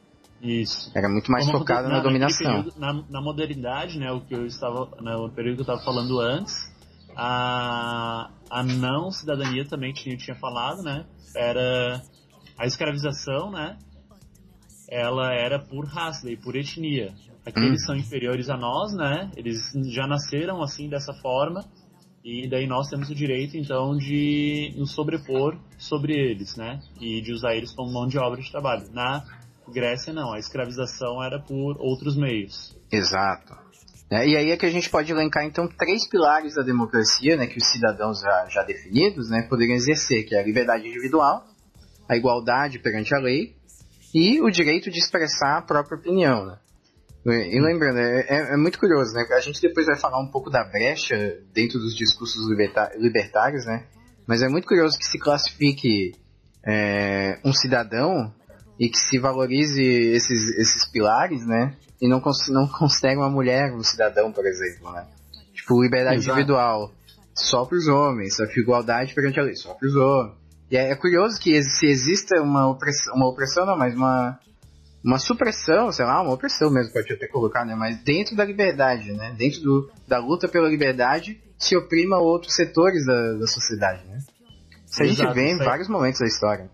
[0.41, 0.89] Isso.
[0.95, 2.63] Era muito mais como focado na, na dominação.
[2.63, 4.09] Período, na, na, modernidade, né?
[4.11, 6.68] O que eu estava, no né, período que eu estava falando antes,
[7.21, 11.05] a, a não cidadania também tinha, tinha falado, né?
[11.35, 12.01] Era
[12.57, 13.77] a escravização, né?
[14.89, 17.13] Ela era por raça e por etnia.
[17.45, 17.85] Aqueles hum.
[17.85, 19.29] são inferiores a nós, né?
[19.35, 19.59] Eles
[19.91, 21.65] já nasceram assim dessa forma
[22.23, 26.79] e daí nós temos o direito então de nos sobrepor sobre eles, né?
[27.01, 28.89] E de usar eles como mão de obra de trabalho.
[28.93, 29.25] Na
[29.67, 32.77] Grécia não, a escravização era por outros meios.
[32.89, 33.68] Exato.
[34.11, 37.45] É, e aí é que a gente pode elencar então três pilares da democracia, né,
[37.45, 41.45] que os cidadãos já, já definidos, né, poderiam exercer, que é a liberdade individual,
[42.07, 43.55] a igualdade perante a lei
[44.13, 46.45] e o direito de expressar a própria opinião.
[46.45, 46.57] Né?
[47.25, 49.23] E lembrando, é, é, é, muito curioso, né?
[49.31, 52.41] A gente depois vai falar um pouco da brecha dentro dos discursos
[52.97, 53.85] libertários, né?
[54.25, 56.13] Mas é muito curioso que se classifique
[56.65, 58.33] é, um cidadão
[58.79, 61.75] e que se valorize esses, esses pilares, né?
[62.01, 65.05] E não, não considere uma mulher um cidadão, por exemplo, né?
[65.53, 66.39] Tipo, liberdade Exato.
[66.39, 66.93] individual
[67.35, 70.37] só para os homens, só que igualdade perante a lei só para os homens.
[70.71, 74.39] E é, é, curioso que se exista uma opressão, uma opressão não, mas uma
[75.03, 77.73] uma supressão, sei lá, uma opressão mesmo, pode até colocar, né?
[77.73, 79.33] Mas dentro da liberdade, né?
[79.37, 84.19] Dentro do, da luta pela liberdade, se oprima outros setores da, da sociedade, né?
[84.85, 86.69] Isso a gente vê em vários momentos da história.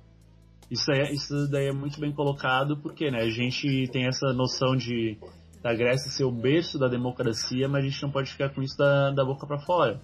[0.70, 4.76] Isso, é, isso daí é muito bem colocado, porque né, a gente tem essa noção
[4.76, 5.18] de
[5.62, 8.78] da Grécia ser o berço da democracia, mas a gente não pode ficar com isso
[8.78, 10.00] da, da boca para fora.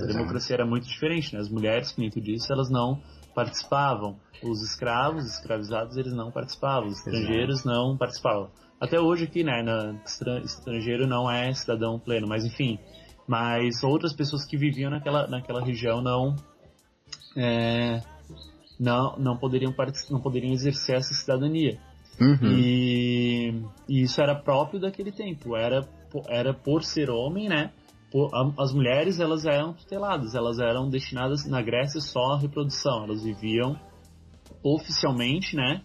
[0.00, 1.40] A democracia era muito diferente, né?
[1.40, 3.02] As mulheres, como tu disse, elas não
[3.34, 4.16] participavam.
[4.40, 6.88] Os escravos, escravizados, eles não participavam.
[6.88, 8.50] Os estrangeiros não participavam.
[8.80, 9.62] Até hoje aqui, né?
[9.64, 10.00] Na,
[10.44, 12.78] estrangeiro não é cidadão pleno, mas enfim.
[13.26, 16.36] Mas outras pessoas que viviam naquela, naquela região não,
[17.36, 18.00] é,
[18.80, 19.74] não, não, poderiam,
[20.10, 21.78] não poderiam exercer essa cidadania.
[22.18, 22.58] Uhum.
[22.58, 25.54] E, e, isso era próprio daquele tempo.
[25.54, 25.86] Era,
[26.28, 27.72] era por ser homem, né?
[28.10, 33.04] Por, as mulheres elas eram tuteladas, elas eram destinadas na Grécia só à reprodução.
[33.04, 33.78] Elas viviam
[34.64, 35.82] oficialmente, né?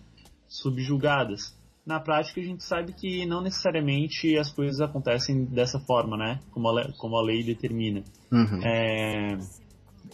[0.47, 1.53] Subjugadas
[1.85, 6.39] na prática a gente sabe que não necessariamente as coisas acontecem dessa forma, né?
[6.51, 8.03] Como a, lei, como a lei determina.
[8.31, 8.59] Uhum.
[8.63, 9.37] É...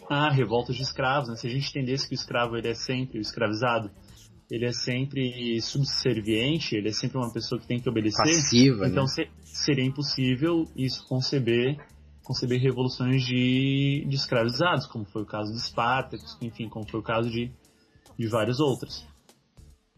[0.09, 1.35] Ah, revoltas de escravos, né?
[1.35, 3.91] Se a gente entendesse que o escravo ele é sempre o escravizado,
[4.49, 8.23] ele é sempre subserviente, ele é sempre uma pessoa que tem que obedecer.
[8.23, 9.25] Passiva, então né?
[9.43, 11.77] seria impossível isso conceber
[12.23, 17.03] conceber revoluções de, de escravizados, como foi o caso de Espartacus, enfim, como foi o
[17.03, 17.51] caso de,
[18.17, 19.05] de vários outros.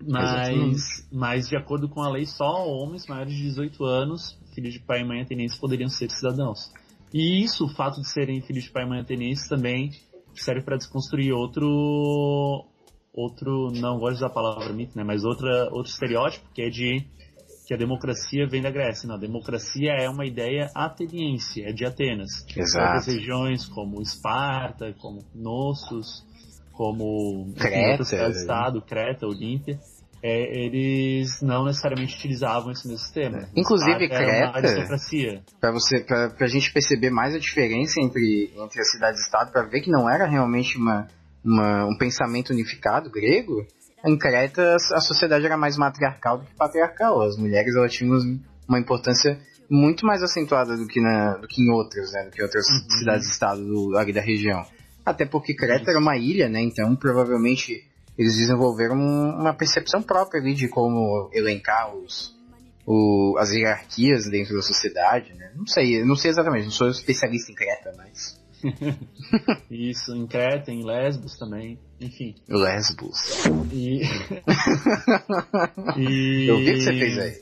[0.02, 4.80] Mas, mas, de acordo com a lei, só homens maiores de 18 anos, filhos de
[4.80, 6.72] pai e mãe atenienses, poderiam ser cidadãos.
[7.14, 9.92] E isso, o fato de serem filhos de pai e mãe atenienses, também
[10.34, 12.66] serve para desconstruir outro.
[13.14, 13.72] Outro.
[13.72, 15.04] Não gosto da palavra mito, né?
[15.04, 17.06] Mas outra, outro estereótipo, que é de
[17.66, 19.08] que a democracia vem da Grécia.
[19.08, 22.46] Não, a democracia é uma ideia ateniense, é de Atenas.
[22.56, 22.86] Exato.
[22.86, 26.26] Outras regiões como Esparta, como Knossos,
[26.74, 29.80] como Creta, Estado, Creta, Olímpia,
[30.24, 33.40] é, eles não necessariamente utilizavam esse mesmo sistema.
[33.40, 33.48] É.
[33.58, 34.54] Inclusive, Creta,
[35.60, 39.82] para você, para a gente perceber mais a diferença entre, entre as cidades-estado, para ver
[39.82, 41.10] que não era realmente uma,
[41.44, 43.68] uma, um pensamento unificado grego,
[44.06, 47.22] em Creta a sociedade era mais matriarcal do que patriarcal.
[47.22, 48.18] As mulheres elas tinham
[48.68, 49.38] uma importância
[49.70, 52.98] muito mais acentuada do que, na, do que em outras, né, do que outras uhum.
[53.00, 54.64] cidades-estado ali da região.
[55.06, 56.62] Até porque Creta era uma ilha, né?
[56.62, 57.84] Então provavelmente
[58.18, 62.36] eles desenvolveram uma percepção própria ali de como elencar os,
[62.86, 65.52] o, as hierarquias dentro da sociedade, né?
[65.56, 68.42] Não sei, não sei exatamente, não sou especialista em Creta, mas.
[69.70, 72.36] Isso, em Creta, em Lesbos também, enfim.
[72.48, 73.46] Lesbos.
[73.72, 74.04] E.
[75.98, 76.48] e...
[76.48, 77.42] Eu vi o que você fez aí.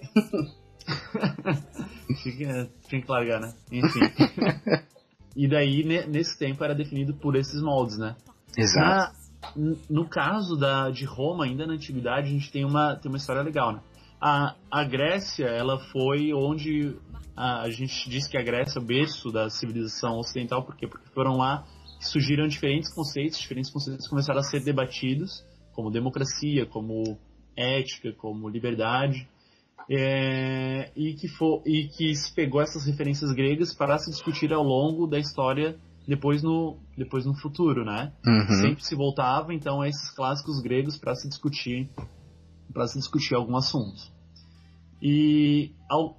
[2.87, 3.53] Tinha que largar, né?
[3.71, 3.99] Enfim.
[5.35, 8.15] E daí, nesse tempo, era definido por esses moldes, né?
[8.57, 8.85] Exato.
[8.85, 9.13] Na,
[9.89, 13.41] no caso da, de Roma, ainda na Antiguidade, a gente tem uma, tem uma história
[13.41, 13.81] legal, né?
[14.19, 16.95] A, a Grécia, ela foi onde
[17.35, 20.87] a, a gente diz que a Grécia é o berço da civilização ocidental, por quê?
[20.87, 21.65] Porque foram lá
[21.97, 27.17] que surgiram diferentes conceitos, diferentes conceitos começaram a ser debatidos, como democracia, como
[27.55, 29.27] ética, como liberdade,
[29.89, 34.63] é, e, que for, e que se pegou essas referências gregas para se discutir ao
[34.63, 38.11] longo da história depois no, depois no futuro, né?
[38.25, 38.61] Uhum.
[38.61, 41.89] Sempre se voltava então a esses clássicos gregos para se discutir
[42.73, 44.01] para se discutir algum assunto.
[45.01, 46.17] E ao,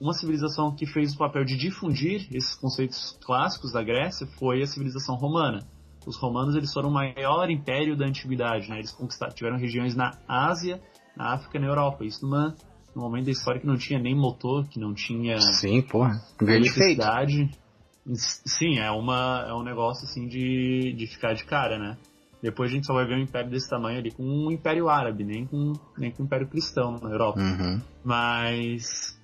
[0.00, 4.66] uma civilização que fez o papel de difundir esses conceitos clássicos da Grécia foi a
[4.66, 5.66] civilização romana.
[6.06, 8.78] Os romanos eles foram o maior império da antiguidade, né?
[8.78, 10.80] Eles conquistaram, tiveram regiões na Ásia,
[11.16, 12.04] na África e na Europa.
[12.04, 12.54] Isso numa
[12.94, 16.18] no momento da história que não tinha nem motor, que não tinha Sim, porra.
[16.40, 17.50] eletricidade.
[18.14, 21.96] Sim, é, uma, é um negócio assim de, de ficar de cara, né?
[22.42, 25.24] Depois a gente só vai ver um império desse tamanho ali com um império árabe,
[25.24, 27.40] nem com, nem com um império cristão na Europa.
[27.40, 27.80] Uhum.
[28.04, 29.16] Mas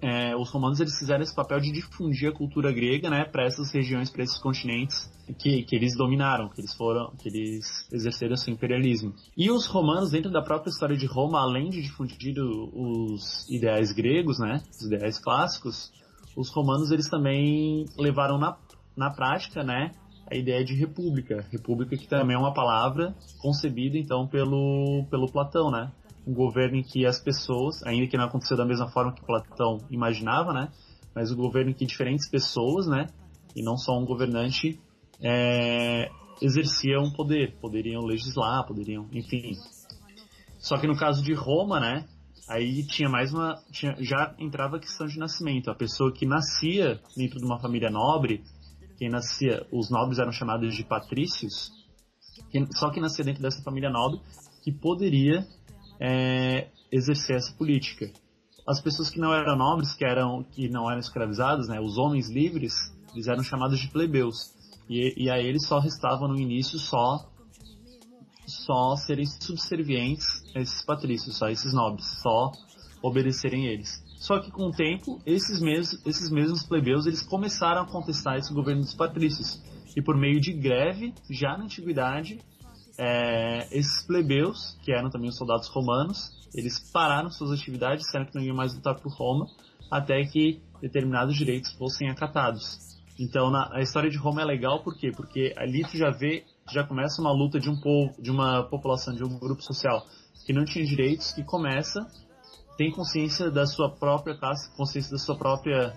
[0.00, 3.70] é, os romanos eles fizeram esse papel de difundir a cultura grega, né, para essas
[3.70, 8.52] regiões, para esses continentes que, que eles dominaram, que eles foram, que eles exerceram seu
[8.52, 9.14] imperialismo.
[9.36, 14.38] E os romanos, dentro da própria história de Roma, além de difundir os ideais gregos,
[14.38, 15.92] né, os ideais clássicos,
[16.40, 18.56] os romanos eles também levaram na,
[18.96, 19.92] na prática, né,
[20.30, 25.70] a ideia de república, república que também é uma palavra concebida então pelo pelo Platão,
[25.70, 25.92] né,
[26.26, 29.78] um governo em que as pessoas, ainda que não aconteceu da mesma forma que Platão
[29.90, 30.70] imaginava, né?
[31.14, 33.06] Mas um governo em que diferentes pessoas, né?
[33.56, 34.78] E não só um governante,
[35.22, 36.08] é,
[36.40, 39.54] exerciam poder, poderiam legislar, poderiam, enfim.
[40.58, 42.06] Só que no caso de Roma, né?
[42.48, 45.70] Aí tinha mais uma, tinha, já entrava a questão de nascimento.
[45.70, 48.42] A pessoa que nascia dentro de uma família nobre,
[48.98, 51.70] quem nascia, os nobres eram chamados de patrícios,
[52.50, 54.20] quem, só quem nascia dentro dessa família nobre
[54.62, 55.46] que poderia
[56.00, 58.10] é, exercer essa política.
[58.66, 62.28] As pessoas que não eram nobres, que, eram, que não eram escravizadas, né, os homens
[62.28, 62.74] livres,
[63.14, 64.54] eles eram chamados de plebeus.
[64.88, 67.29] E, e a eles só restava no início só
[68.50, 72.52] só serem subservientes a esses patrícios, a esses nobres, só
[73.02, 74.04] obedecerem eles.
[74.18, 78.52] Só que com o tempo, esses mesmos, esses mesmos plebeus eles começaram a contestar esse
[78.52, 79.62] governo dos patrícios.
[79.96, 82.38] E por meio de greve, já na antiguidade,
[82.98, 88.34] é, esses plebeus, que eram também os soldados romanos, eles pararam suas atividades, disseram que
[88.34, 89.46] não iam mais lutar por Roma,
[89.90, 92.78] até que determinados direitos fossem acatados.
[93.18, 95.10] Então na, a história de Roma é legal por quê?
[95.14, 99.14] Porque ali tu já vê, já começa uma luta de um povo, de uma população,
[99.14, 100.04] de um grupo social
[100.44, 102.06] que não tinha direitos, que começa
[102.76, 105.92] tem consciência da sua própria classe, consciência da sua própria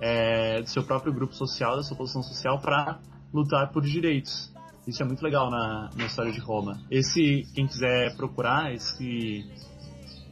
[0.00, 2.98] é, do seu próprio grupo social, da sua posição social para
[3.32, 4.50] lutar por direitos.
[4.86, 6.80] Isso é muito legal na, na história de Roma.
[6.90, 9.44] Esse, quem quiser procurar esse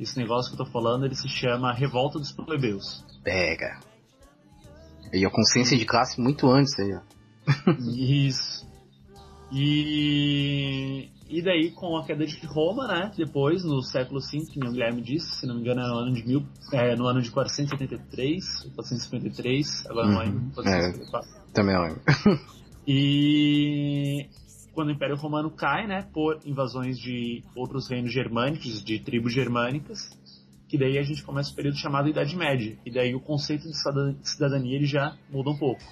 [0.01, 3.05] esse negócio que eu tô falando, ele se chama Revolta dos Plebeus.
[3.23, 3.79] Pega.
[5.13, 7.01] E a consciência de classe muito antes aí, ó.
[7.95, 8.67] Isso.
[9.53, 14.73] E e daí, com a queda de Roma, né, depois, no século V, que o
[14.73, 18.65] Guilherme disse, se não me engano, no ano de, mil, é, no ano de 473,
[18.75, 20.69] 453, agora não lembro, uhum.
[20.69, 20.93] É,
[21.55, 22.03] também não lembro.
[22.85, 24.27] E
[24.73, 30.19] quando o Império Romano cai, né, por invasões de outros reinos germânicos, de tribos germânicas,
[30.69, 33.77] que daí a gente começa o período chamado Idade Média, e daí o conceito de
[34.29, 35.83] cidadania ele já muda um pouco.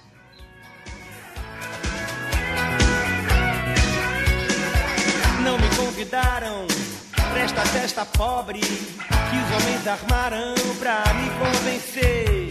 [5.99, 6.65] Convidaram
[7.13, 12.47] pra esta festa pobre que os homens armaram pra me convencer.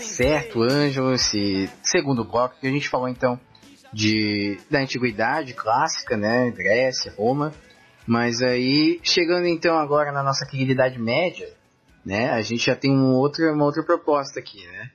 [0.00, 3.38] Certo, Ângelo, esse segundo bloco que a gente falou então
[3.92, 7.52] de da antiguidade clássica, né, Grécia, Roma,
[8.06, 11.52] mas aí chegando então agora na nossa querida Idade Média,
[12.02, 14.90] né, a gente já tem um outro, uma outra proposta aqui, né?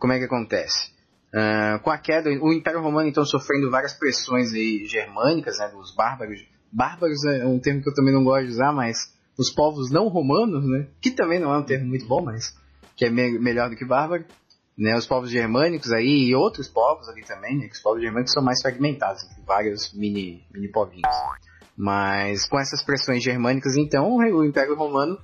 [0.00, 0.90] Como é que acontece?
[1.32, 5.94] Uh, com a queda, o Império Romano então sofrendo várias pressões aí germânicas, né, dos
[5.94, 6.40] bárbaros.
[6.72, 10.08] Bárbaros é um termo que eu também não gosto de usar, mas os povos não
[10.08, 12.52] romanos, né, que também não é um termo muito bom, mas
[12.96, 14.24] que é me melhor do que bárbaro,
[14.76, 18.32] né, os povos germânicos aí e outros povos ali também, né, que os povos germânicos
[18.32, 21.14] são mais fragmentados, vários mini, mini povinhos.
[21.76, 25.16] Mas com essas pressões germânicas, então, o Império Romano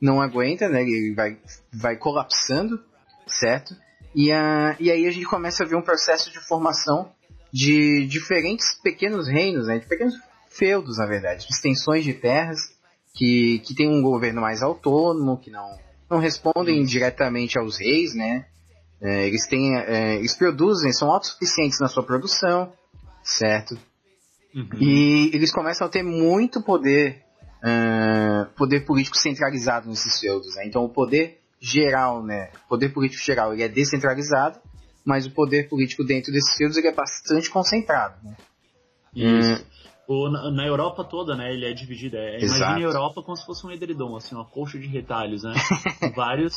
[0.00, 1.38] não aguenta, né, ele vai,
[1.72, 2.78] vai colapsando,
[3.26, 3.74] certo?
[4.14, 7.10] E, a, e aí a gente começa a ver um processo de formação
[7.52, 10.14] de diferentes pequenos reinos, né, de pequenos
[10.48, 12.58] feudos, na verdade, extensões de terras
[13.14, 15.78] que, que tem um governo mais autônomo, que não,
[16.10, 18.46] não respondem diretamente aos reis, né?
[19.00, 22.72] É, eles têm, é, eles produzem, são autossuficientes na sua produção,
[23.22, 23.78] certo?
[24.54, 24.68] Uhum.
[24.80, 27.22] E eles começam a ter muito poder,
[27.62, 30.66] uh, poder político centralizado nesses feudos, né?
[30.66, 32.50] Então o poder geral, né?
[32.66, 34.58] O poder político geral ele é descentralizado,
[35.04, 38.16] mas o poder político dentro desses fios ele é bastante concentrado.
[38.22, 38.36] Né?
[39.14, 39.62] Isso.
[39.62, 39.74] Hum.
[40.06, 42.18] O, na, na, Europa toda, né, ele é dividido.
[42.18, 45.54] É, imagine a Europa como se fosse um edredom, assim, uma colcha de retalhos, né?
[45.98, 46.54] com vários,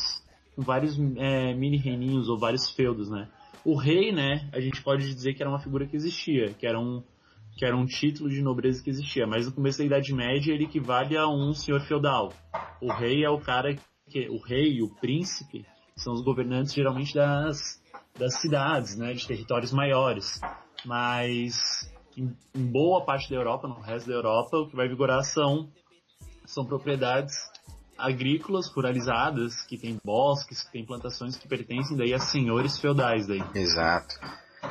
[0.54, 3.26] vários é, mini reininhos ou vários feudos, né?
[3.64, 6.78] O rei, né, a gente pode dizer que era uma figura que existia, que era
[6.78, 7.02] um,
[7.56, 10.64] que era um título de nobreza que existia, mas no começo da Idade Média ele
[10.64, 12.34] equivale a um senhor feudal.
[12.82, 13.74] O rei é o cara
[14.08, 15.64] que o rei e o príncipe
[15.96, 17.80] são os governantes geralmente das,
[18.18, 20.40] das cidades, né, de territórios maiores.
[20.84, 25.22] Mas em, em, boa parte da Europa, no resto da Europa, o que vai vigorar
[25.22, 25.68] são,
[26.46, 27.34] são propriedades
[27.96, 33.42] agrícolas ruralizadas, que tem bosques, que tem plantações que pertencem daí a senhores feudais daí.
[33.54, 34.14] Exato.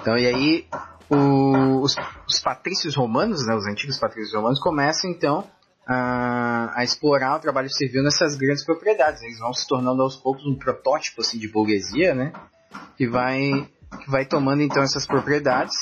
[0.02, 0.67] Então, e aí,
[1.10, 1.95] o, os,
[2.28, 5.45] os patrícios romanos, né, os antigos patrícios romanos, começam então
[5.88, 9.21] a, a, explorar o trabalho civil nessas grandes propriedades.
[9.21, 12.34] Eles vão se tornando aos poucos um protótipo assim, de burguesia, né?
[12.97, 13.69] Que vai,
[14.04, 15.76] que vai tomando então essas propriedades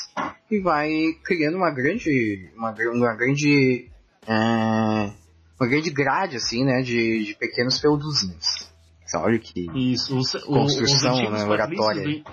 [0.50, 0.88] e vai
[1.24, 3.90] criando uma grande, uma, uma grande,
[4.28, 5.12] é,
[5.60, 6.82] uma grande grade assim, né?
[6.82, 8.66] De, de pequenos feudozinhos.
[9.14, 12.24] Olha que Isso, os, construção, os né, oratória.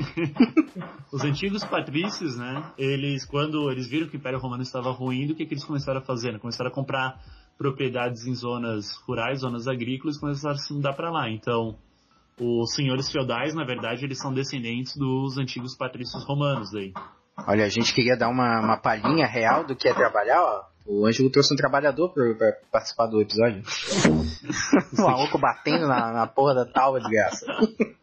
[1.14, 5.36] os antigos patrícios, né, eles, quando eles viram que o Império Romano estava ruindo, o
[5.36, 6.38] que, que eles começaram a fazer?
[6.40, 7.22] Começaram a comprar
[7.58, 11.30] propriedades em zonas rurais, zonas agrícolas, começaram a se mudar para lá.
[11.30, 11.76] Então,
[12.40, 16.92] os senhores feudais, na verdade, eles são descendentes dos antigos patrícios romanos aí.
[17.48, 20.74] Olha, a gente queria dar uma, uma palhinha real do que é trabalhar, ó.
[20.86, 23.64] O Ângelo trouxe um trabalhador para participar do episódio.
[24.98, 27.46] o maluco batendo na, na porra da tábua de graça.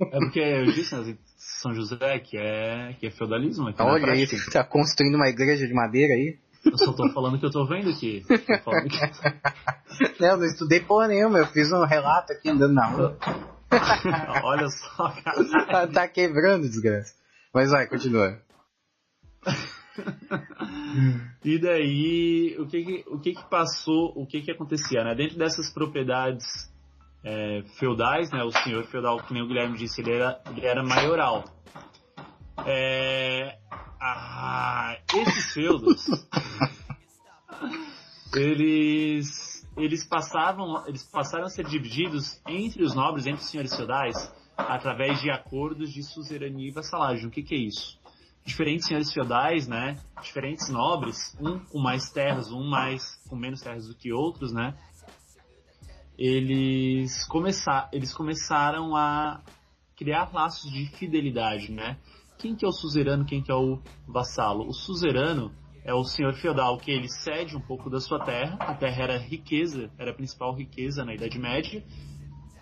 [0.00, 3.68] É porque eu disse, né, São José, que é, que é feudalismo.
[3.68, 6.38] Aqui Olha aí, você tá construindo uma igreja de madeira aí.
[6.64, 8.22] Eu só tô falando que eu tô vendo aqui.
[8.22, 8.36] Que...
[10.20, 13.18] não, eu não estudei porra nenhuma, eu fiz um relato aqui andando na rua.
[14.44, 15.66] Olha só, cara.
[15.66, 17.14] Tá, tá quebrando, desgraça.
[17.54, 18.38] Mas vai, continua.
[21.44, 25.14] e daí, o que que, o que que passou, o que que acontecia, né?
[25.14, 26.44] Dentro dessas propriedades
[27.24, 28.42] é, feudais, né?
[28.44, 31.44] O senhor feudal, que nem o Guilherme disse, ele era, ele era maioral.
[32.66, 33.56] É,
[34.00, 36.06] ah, esses feudos,
[38.34, 44.16] eles, eles passavam, eles passaram a ser divididos entre os nobres, entre os senhores feudais,
[44.56, 47.26] através de acordos de suzerania e vassalagem.
[47.26, 48.00] O que, que é isso?
[48.44, 50.00] Diferentes senhores feudais, né?
[50.22, 54.74] Diferentes nobres, um com mais terras, um mais com menos terras do que outros, né?
[56.16, 59.42] Eles, começar, eles começaram a
[59.94, 61.98] criar laços de fidelidade, né?
[62.40, 63.78] Quem que é o suzerano, quem que é o
[64.08, 64.66] vassalo?
[64.66, 65.52] O suzerano
[65.84, 68.56] é o senhor feudal que ele cede um pouco da sua terra.
[68.60, 71.84] A terra era riqueza, era a principal riqueza na Idade Média.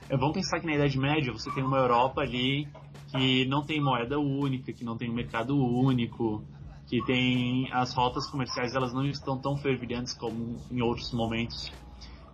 [0.09, 2.67] É, vamos pensar que na Idade Média você tem uma Europa ali
[3.09, 6.45] que não tem moeda única, que não tem um mercado único,
[6.89, 11.71] que tem as rotas comerciais elas não estão tão fervilhantes como em outros momentos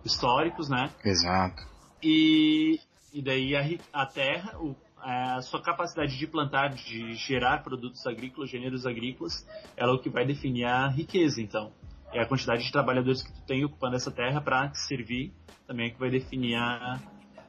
[0.03, 0.89] históricos, né?
[1.03, 1.61] Exato.
[2.01, 2.79] E,
[3.13, 4.75] e daí a, a terra, o,
[5.07, 9.45] a sua capacidade de plantar, de gerar produtos agrícolas, gêneros agrícolas,
[9.77, 11.71] ela é o que vai definir a riqueza, então.
[12.11, 15.31] É a quantidade de trabalhadores que tu tem ocupando essa terra para te servir
[15.67, 16.99] também é que vai definir a,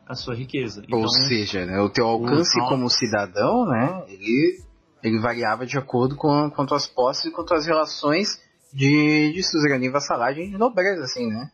[0.07, 0.83] a sua riqueza.
[0.93, 4.61] Ou Então, seja, né, o teu alcance o- como cidadão, né, ele,
[5.03, 8.39] ele variava de acordo com, com tuas posses e com tuas relações
[8.71, 11.51] de, de suzerania e vassalagem de nobreza, assim, né?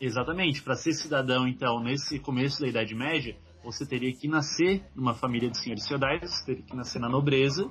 [0.00, 0.62] Exatamente.
[0.62, 3.36] Para ser cidadão, então, nesse começo da Idade Média,
[3.70, 7.70] você teria que nascer numa família de senhores feudais, você teria que nascer na nobreza.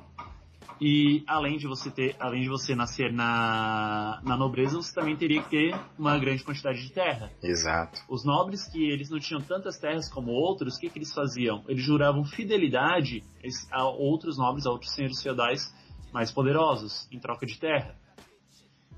[0.79, 5.41] E além de você ter, além de você nascer na, na nobreza, você também teria
[5.41, 7.31] que ter uma grande quantidade de terra.
[7.41, 7.99] Exato.
[8.07, 11.63] Os nobres que eles não tinham tantas terras como outros, o que, que eles faziam?
[11.67, 13.23] Eles juravam fidelidade
[13.71, 15.73] a outros nobres, a outros senhores feudais
[16.13, 17.95] mais poderosos, em troca de terra.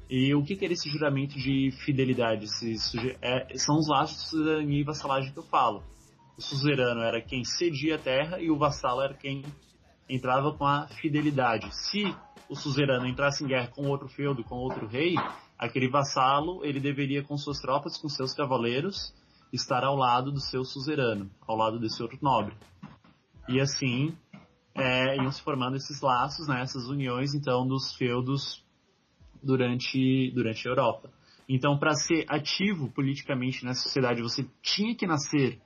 [0.10, 2.44] E o que, que era esse juramento de fidelidade?
[2.44, 5.82] Esse é- são os laços de e vassalagem que eu falo.
[6.40, 9.44] O suzerano era quem cedia a terra e o vassalo era quem
[10.08, 11.68] entrava com a fidelidade.
[11.76, 12.16] Se
[12.48, 15.16] o suzerano entrasse em guerra com outro feudo, com outro rei,
[15.58, 19.14] aquele vassalo ele deveria com suas tropas, com seus cavaleiros,
[19.52, 22.56] estar ao lado do seu suzerano, ao lado desse outro nobre.
[23.50, 24.18] E assim
[24.74, 28.64] é, iam se formando esses laços, né, essas uniões então dos feudos
[29.44, 31.12] durante, durante a Europa.
[31.50, 35.60] Então, para ser ativo politicamente nessa sociedade, você tinha que nascer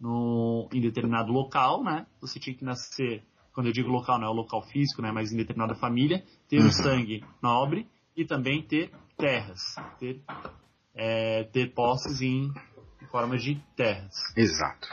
[0.00, 2.06] no, em determinado local, né?
[2.20, 3.22] Você tinha que nascer,
[3.52, 5.10] quando eu digo local, não é o local físico, né?
[5.12, 7.86] Mas em determinada família, ter um sangue nobre
[8.16, 9.60] e também ter terras,
[9.98, 10.20] ter,
[10.94, 12.52] é, ter posses em
[13.10, 14.88] forma de terras Exato.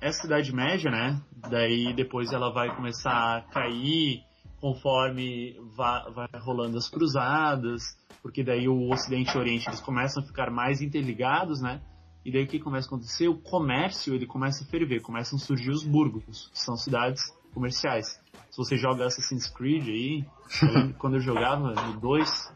[0.00, 1.20] essa Idade Média, né?
[1.50, 4.22] Daí depois ela vai começar a cair
[4.60, 7.82] conforme va- vai, rolando as cruzadas,
[8.22, 11.80] porque daí o Ocidente e o Oriente eles começam a ficar mais interligados, né?
[12.24, 13.28] E daí o que começa a acontecer?
[13.28, 17.22] O comércio ele começa a ferver, começam a surgir os burgos, que são cidades
[17.54, 18.20] comerciais.
[18.50, 20.26] Se você joga Assassin's Creed aí,
[20.62, 22.52] eu quando eu jogava no 2,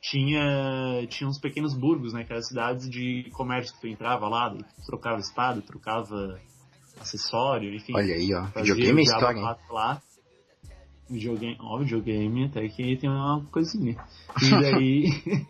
[0.00, 2.24] tinha, tinha uns pequenos burgos, né?
[2.24, 4.56] Que eram cidades de comércio que tu entrava lá,
[4.86, 6.40] trocava espada, trocava
[7.00, 7.92] acessório, enfim.
[7.94, 8.44] Olha aí, ó.
[8.60, 10.02] Videogame é história, lá.
[11.08, 13.96] Videogame, ó, videogame até que tem uma coisinha.
[14.40, 15.46] E daí.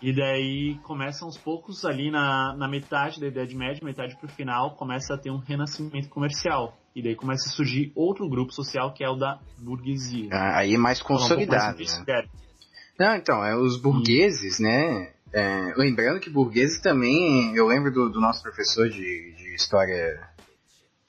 [0.00, 4.76] E daí começam aos poucos ali na, na metade da Idade Média, metade pro final,
[4.76, 6.76] começa a ter um renascimento comercial.
[6.94, 10.30] E daí começa a surgir outro grupo social que é o da burguesia.
[10.32, 12.24] Ah, Aí é mais um consolidado, isso, né?
[12.98, 15.12] Não, então, é, os burgueses, né?
[15.32, 20.28] é, lembrando que burgueses também, eu lembro do, do nosso professor de, de história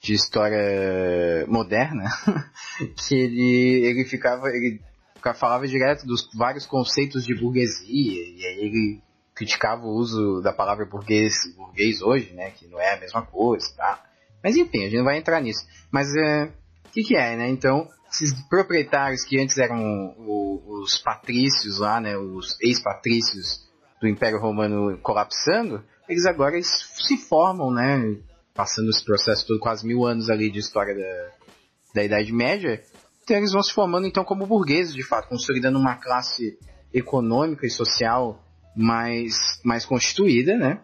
[0.02, 2.04] de história moderna,
[3.06, 4.89] que ele, ele ficava, ele ficava-
[5.34, 9.02] falava direto dos vários conceitos de burguesia, e aí ele
[9.34, 13.66] criticava o uso da palavra burguês, burguês hoje, né, que não é a mesma coisa,
[13.76, 14.02] tá?
[14.42, 15.66] Mas enfim, a gente não vai entrar nisso.
[15.90, 16.44] Mas é,
[16.86, 17.48] o que, que é, né?
[17.48, 23.68] Então, esses proprietários que antes eram os patrícios lá, né, os ex-patrícios
[24.00, 26.68] do Império Romano colapsando, eles agora eles
[27.06, 28.16] se formam, né,
[28.54, 31.30] passando esse processo todo, quase mil anos ali de história da,
[31.94, 32.82] da Idade Média,
[33.38, 36.58] eles vão se formando então como burgueses, de fato, consolidando uma classe
[36.92, 38.42] econômica e social
[38.74, 40.80] mais, mais constituída, né?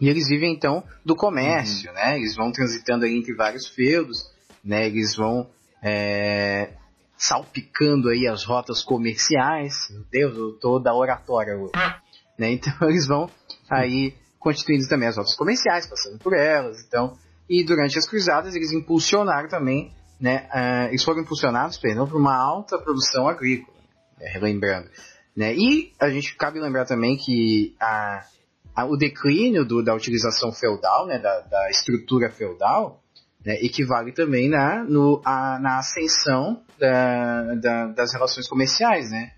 [0.00, 2.16] E eles vivem então do comércio, né?
[2.16, 4.18] Eles vão transitando aí entre vários feudos,
[4.64, 4.86] né?
[4.86, 5.50] Eles vão
[5.82, 6.74] é,
[7.16, 9.74] salpicando aí as rotas comerciais.
[9.90, 11.72] Meu Deus, eu tô da oratória hoje.
[12.38, 12.52] Né?
[12.52, 13.28] Então eles vão
[13.68, 16.80] aí constituindo também as rotas comerciais, passando por elas.
[16.86, 17.18] Então,
[17.50, 20.48] e durante as cruzadas eles impulsionaram também, né?
[20.50, 23.76] ah, eles foram impulsionados, perdão, por uma alta produção agrícola,
[24.18, 24.88] né, relembrando.
[25.36, 25.54] Né?
[25.54, 28.24] E a gente cabe lembrar também que a,
[28.74, 33.02] a, o declínio do, da utilização feudal, né, da, da estrutura feudal,
[33.44, 39.32] né, equivale também na, no, a, na ascensão da, da, das relações comerciais, né?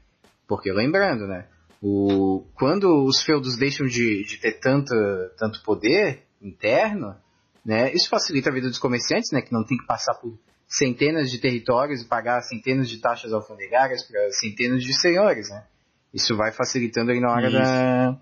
[0.49, 1.47] Porque lembrando, né,
[1.83, 4.95] o, quando os feudos deixam de, de ter tanto,
[5.39, 7.15] tanto poder interno,
[7.65, 10.39] né, isso facilita a vida dos comerciantes, né, que não tem que passar por
[10.71, 15.65] centenas de territórios e pagar centenas de taxas alfandegárias para centenas de senhores, né?
[16.15, 18.17] Isso vai facilitando aí na hora da,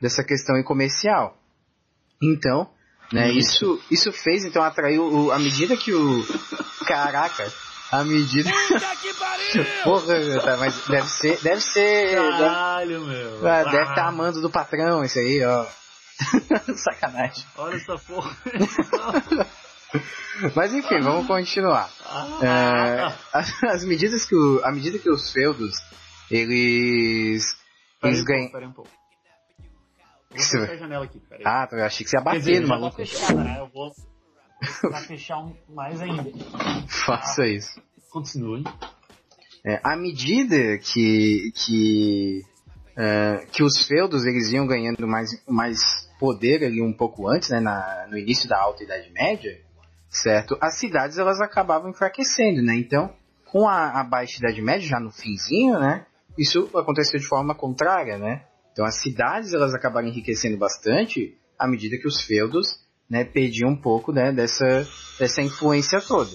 [0.00, 1.38] dessa questão comercial.
[2.22, 2.70] Então,
[3.12, 3.80] né, isso.
[3.90, 6.24] isso, fez, então, atraiu, o, à medida que o...
[6.86, 7.50] Caraca,
[7.90, 8.50] à medida...
[9.84, 11.40] Porra, tá, mas deve ser...
[11.42, 12.14] Deve ser...
[12.14, 13.48] Caralho, deve, meu.
[13.48, 15.66] Ah, deve estar tá amando do patrão isso aí, ó.
[16.76, 17.44] Sacanagem.
[17.56, 18.36] Olha essa porra.
[20.54, 21.90] Mas enfim, vamos continuar.
[22.04, 23.14] Ah.
[23.32, 25.74] É, as medidas que o, à medida que os feudos
[26.30, 27.44] eles
[28.02, 28.50] eles um ganham.
[28.50, 28.90] pouco, pera um pouco.
[30.30, 31.44] Eu Vou fechar a janela aqui, peraí.
[31.46, 32.96] Ah, eu achei que você ia bater dizer, no tá maluco.
[32.96, 33.56] fechada, né?
[33.60, 33.92] Eu vou
[35.06, 36.24] fechar um mais ainda.
[36.88, 37.80] Faça isso.
[38.10, 38.64] Continue.
[39.64, 42.42] É, à medida que que
[42.96, 45.80] é, que os feudos eles iam ganhando mais mais
[46.18, 49.63] poder ali um pouco antes, né, na, no início da Alta Idade Média,
[50.14, 50.56] certo?
[50.60, 52.76] As cidades elas acabavam enfraquecendo, né?
[52.76, 53.12] Então,
[53.50, 56.06] com a, a Baixa Idade Média já no finzinho, né?
[56.38, 58.44] Isso aconteceu de forma contrária, né?
[58.72, 62.66] Então, as cidades elas acabaram enriquecendo bastante à medida que os feudos,
[63.08, 64.86] né, perdiam um pouco, né, dessa
[65.18, 66.32] dessa influência toda,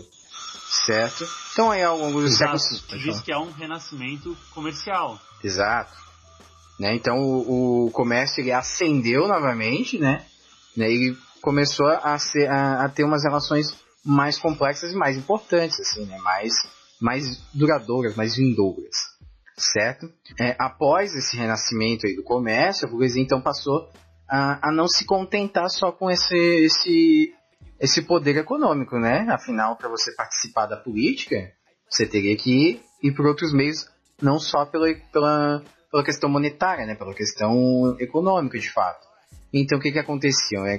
[0.85, 1.25] certo?
[1.51, 2.59] Então, aí ao longo dos Exato.
[2.59, 5.19] séculos Diz que é um renascimento comercial.
[5.43, 5.93] Exato.
[6.79, 6.95] Né?
[6.95, 10.25] Então o, o comércio ele ascendeu novamente, né?
[10.77, 10.89] né?
[10.89, 13.75] Ele começou a, ser, a, a ter umas relações
[14.05, 16.17] mais complexas e mais importantes, assim, né?
[16.19, 16.53] Mais,
[17.01, 18.95] mais duradouras, mais vindouras,
[19.57, 20.11] certo?
[20.39, 23.89] É, após esse renascimento aí do comércio, a burguesia então passou
[24.27, 27.33] a, a não se contentar só com esse, esse,
[27.79, 29.25] esse poder econômico, né?
[29.29, 31.51] Afinal, para você participar da política,
[31.89, 33.85] você teria que ir por outros meios,
[34.21, 36.95] não só pela, pela, pela questão monetária, né?
[36.95, 39.07] Pela questão econômica, de fato.
[39.51, 40.59] Então, o que que acontecia?
[40.67, 40.77] É,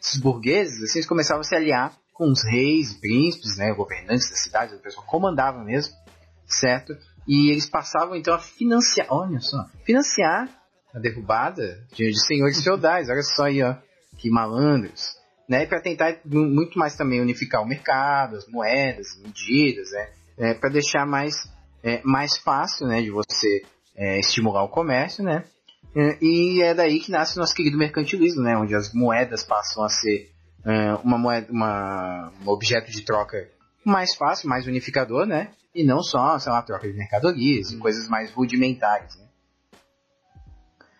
[0.00, 3.72] esses burgueses, assim, eles começavam a se aliar com os reis, príncipes, né?
[3.74, 5.94] Governantes da cidade, o pessoal comandava mesmo,
[6.46, 6.96] certo?
[7.26, 10.48] E eles passavam, então, a financiar, olha só, financiar
[10.94, 13.74] a derrubada de, de senhores feudais, olha só aí, ó,
[14.18, 15.18] que malandros.
[15.48, 20.08] Né, para tentar mu- muito mais também unificar o mercado, as moedas, as medidas, né,
[20.38, 21.34] é, para deixar mais,
[21.82, 23.62] é, mais fácil né, de você
[23.96, 25.44] é, estimular o comércio, né,
[25.94, 29.88] e é daí que nasce o nosso querido mercantilismo, né, onde as moedas passam a
[29.88, 30.30] ser
[30.64, 33.48] é, uma moeda, uma, um objeto de troca
[33.84, 38.08] mais fácil, mais unificador, né, e não só, sei lá, troca de mercadorias e coisas
[38.08, 39.24] mais rudimentares, né.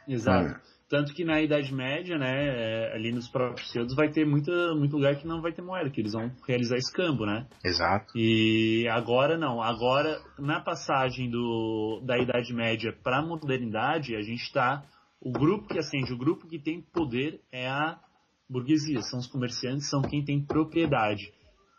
[0.09, 0.55] Exato.
[0.55, 0.70] Hum.
[0.91, 4.97] Tanto que na Idade Média, né, é, ali nos próprios feudos, vai ter muita, muito
[4.97, 7.47] lugar que não vai ter moeda, que eles vão realizar escambo, né?
[7.65, 8.13] Exato.
[8.19, 9.63] E agora não.
[9.63, 14.85] Agora, na passagem do, da Idade Média para a modernidade, a gente está.
[15.21, 18.01] O grupo que acende, o grupo que tem poder é a
[18.49, 21.33] burguesia, são os comerciantes, são quem tem propriedade.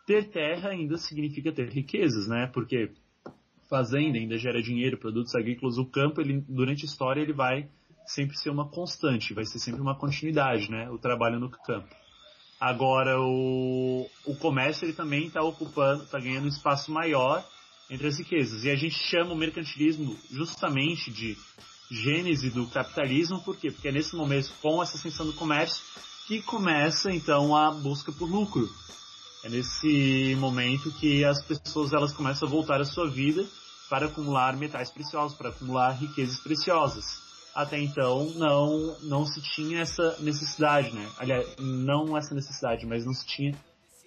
[0.06, 2.50] Ter terra ainda significa ter riquezas, né?
[2.54, 2.90] Porque
[3.68, 7.68] fazenda ainda gera dinheiro, produtos agrícolas, o campo, ele, durante a história, ele vai
[8.06, 10.90] sempre ser uma constante, vai ser sempre uma continuidade, né?
[10.90, 11.88] O trabalho no campo.
[12.60, 17.44] Agora, o, o comércio ele também está ocupando, está ganhando um espaço maior
[17.90, 18.64] entre as riquezas.
[18.64, 21.36] E a gente chama o mercantilismo justamente de
[21.90, 23.70] gênese do capitalismo, por quê?
[23.70, 25.82] Porque é nesse momento, com essa ascensão do comércio,
[26.26, 28.68] que começa então a busca por lucro.
[29.44, 33.44] É nesse momento que as pessoas elas começam a voltar à sua vida
[33.90, 40.16] para acumular metais preciosos, para acumular riquezas preciosas até então não não se tinha essa
[40.20, 41.06] necessidade, né?
[41.18, 43.54] Aliás, não essa necessidade, mas não se tinha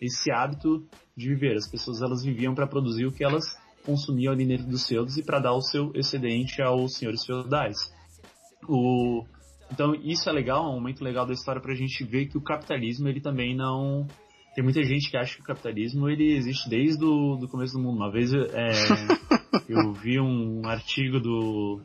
[0.02, 0.86] esse hábito
[1.16, 1.56] de viver.
[1.56, 3.46] As pessoas elas viviam para produzir o que elas
[3.86, 7.78] consumiam ali dentro dos feudos e para dar o seu excedente aos senhores feudais.
[8.68, 9.24] O
[9.72, 12.38] então isso é legal, é um momento legal da história para a gente ver que
[12.38, 14.08] o capitalismo ele também não
[14.54, 17.80] tem muita gente que acha que o capitalismo ele existe desde o do começo do
[17.80, 17.98] mundo.
[17.98, 18.72] Uma vez é,
[19.68, 21.82] eu vi um artigo do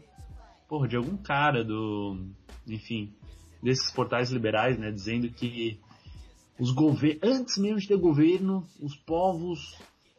[0.71, 2.16] porra, de algum cara do,
[2.64, 3.12] enfim,
[3.61, 5.81] desses portais liberais, né, dizendo que
[6.61, 9.59] os governos, antes mesmo de ter governo, os povos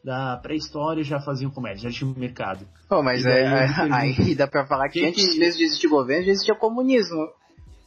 [0.04, 2.68] da pré-história já faziam comércio, já tinham mercado.
[2.90, 5.88] Pô, mas daí é, me aí, dá pra falar que, que antes mesmo de existir
[5.88, 7.30] governo, já existia comunismo.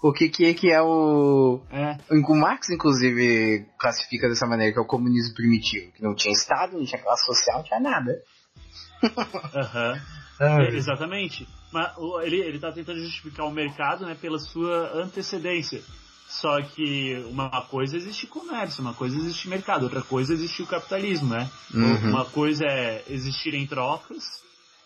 [0.02, 1.60] O que que, que é o...
[1.70, 5.92] É, O Marx, inclusive, classifica dessa maneira, que é o comunismo primitivo.
[5.92, 8.12] Que não tinha Estado, não tinha classe social, não tinha nada.
[9.54, 10.00] aham.
[10.40, 11.46] É, exatamente.
[11.74, 15.82] Mas ele, ele tá tentando justificar o mercado, né, pela sua antecedência.
[16.28, 21.30] Só que uma coisa existe comércio, uma coisa existe mercado, outra coisa existe o capitalismo,
[21.30, 21.50] né?
[21.74, 22.10] Uhum.
[22.10, 24.22] Uma coisa é existir em trocas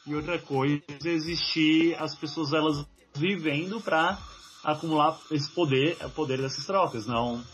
[0.07, 4.19] e outra coisa é existir as pessoas elas vivendo para
[4.65, 7.07] acumular esse poder, o poder dessas trocas.
[7.07, 7.45] Não,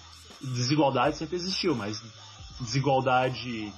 [0.41, 2.01] desigualdade sempre existiu, mas
[2.61, 3.73] desigualdade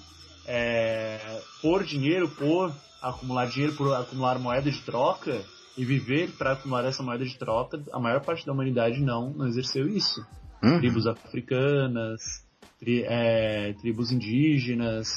[0.47, 5.45] é, por dinheiro, por acumular dinheiro, por acumular moeda de troca
[5.77, 9.47] e viver para acumular essa moeda de troca, a maior parte da humanidade não, não
[9.47, 10.21] exerceu isso.
[10.63, 10.79] Uhum.
[10.79, 12.21] Tribos africanas,
[12.81, 15.09] tri- é, tribos indígenas,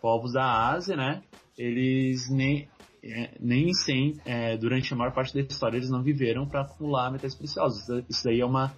[0.00, 1.22] povos da Ásia, né?
[1.56, 2.68] Eles nem,
[3.04, 7.10] é, nem sem, é, durante a maior parte da história, eles não viveram para acumular
[7.10, 7.82] metais preciosos.
[8.08, 8.72] Isso- daí é uma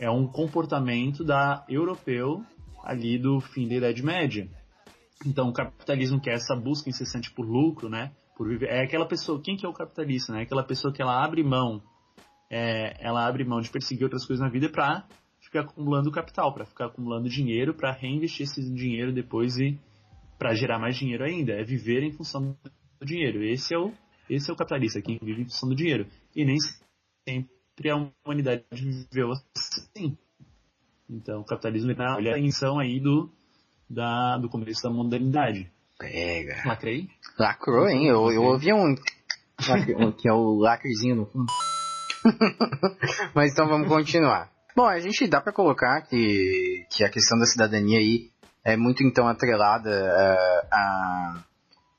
[0.00, 2.44] é um comportamento da europeu
[2.82, 4.48] ali do fim da Idade Média.
[5.24, 8.12] Então, o capitalismo que é essa busca incessante por lucro, né?
[8.36, 10.42] Por viver, é aquela pessoa, quem que é o capitalista, né?
[10.42, 11.82] Aquela pessoa que ela abre mão,
[12.50, 15.06] é, ela abre mão de perseguir outras coisas na vida para
[15.40, 19.78] ficar acumulando capital, para ficar acumulando dinheiro, para reinvestir esse dinheiro depois e
[20.38, 21.52] para gerar mais dinheiro ainda.
[21.52, 22.56] É viver em função
[23.00, 23.42] do dinheiro.
[23.42, 23.92] Esse é o
[24.28, 26.06] esse é o capitalista, quem vive em função do dinheiro.
[26.34, 26.56] E nem
[27.28, 30.16] sempre a humanidade viveu assim.
[31.08, 33.30] Então, o capitalismo ele é a invenção aí do
[33.88, 35.70] da, do começo da modernidade.
[35.98, 36.62] Pega.
[36.66, 37.08] Lacrei?
[37.38, 38.06] Lacrou, hein?
[38.06, 38.94] Eu, eu ouvi um.
[40.18, 41.52] que é o lacrezinho no fundo.
[43.34, 44.50] Mas então vamos continuar.
[44.76, 48.30] Bom, a gente dá pra colocar que, que a questão da cidadania aí
[48.64, 51.44] é muito então atrelada eh, à,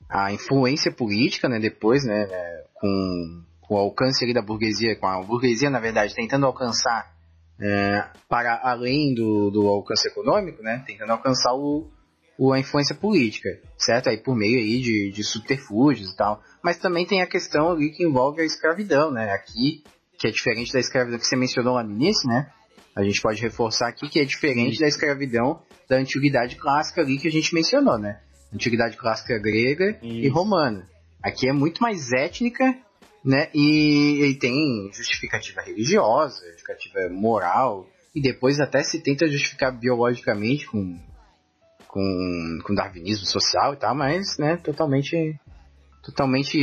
[0.09, 1.59] à influência política, né?
[1.59, 2.25] Depois, né?
[2.25, 7.14] né, com, com o alcance ali da burguesia, com a burguesia, na verdade, tentando alcançar
[7.61, 10.83] eh, para além do, do alcance econômico, né?
[10.85, 11.89] Tentando alcançar o,
[12.37, 14.09] o- a influência política, certo?
[14.09, 16.41] Aí por meio aí de, de subterfúgios e tal.
[16.63, 19.31] Mas também tem a questão ali que envolve a escravidão, né?
[19.31, 19.83] Aqui,
[20.19, 22.49] que é diferente da escravidão que você mencionou lá no início, né?
[22.95, 27.27] A gente pode reforçar aqui que é diferente da escravidão da antiguidade clássica ali que
[27.27, 28.19] a gente mencionou, né?
[28.53, 30.33] Antiguidade clássica grega e Isso.
[30.33, 30.87] romana.
[31.21, 32.75] Aqui é muito mais étnica,
[33.25, 33.49] né?
[33.53, 34.53] E, e tem
[34.93, 40.99] justificativa religiosa, justificativa moral, e depois até se tenta justificar biologicamente com,
[41.87, 45.37] com, com darwinismo social e tal, mas, né, totalmente,
[46.03, 46.57] totalmente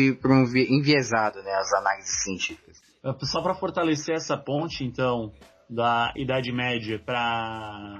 [0.70, 2.80] enviesado, né, as análises científicas.
[3.24, 5.32] Só para fortalecer essa ponte, então,
[5.68, 7.98] da Idade Média para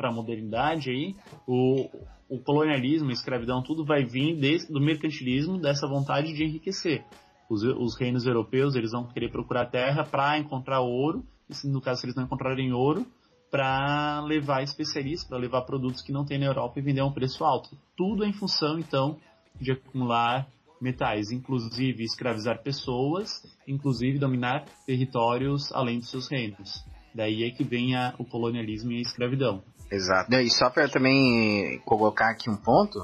[0.00, 1.14] a modernidade aí,
[1.46, 1.90] o,
[2.28, 7.04] o colonialismo, a escravidão, tudo vai vir desse, do mercantilismo, dessa vontade de enriquecer.
[7.48, 11.80] Os, os reinos europeus, eles vão querer procurar terra para encontrar ouro, e se, no
[11.80, 13.06] caso, se eles não encontrarem ouro,
[13.50, 17.12] para levar especialistas, para levar produtos que não tem na Europa e vender a um
[17.12, 17.70] preço alto.
[17.96, 19.16] Tudo em função, então,
[19.58, 20.46] de acumular
[20.80, 26.84] metais, inclusive escravizar pessoas, inclusive dominar territórios além dos seus reinos.
[27.14, 29.62] Daí é que vem a- o colonialismo e a escravidão.
[29.90, 30.32] Exato.
[30.34, 32.98] E só para também colocar aqui um ponto,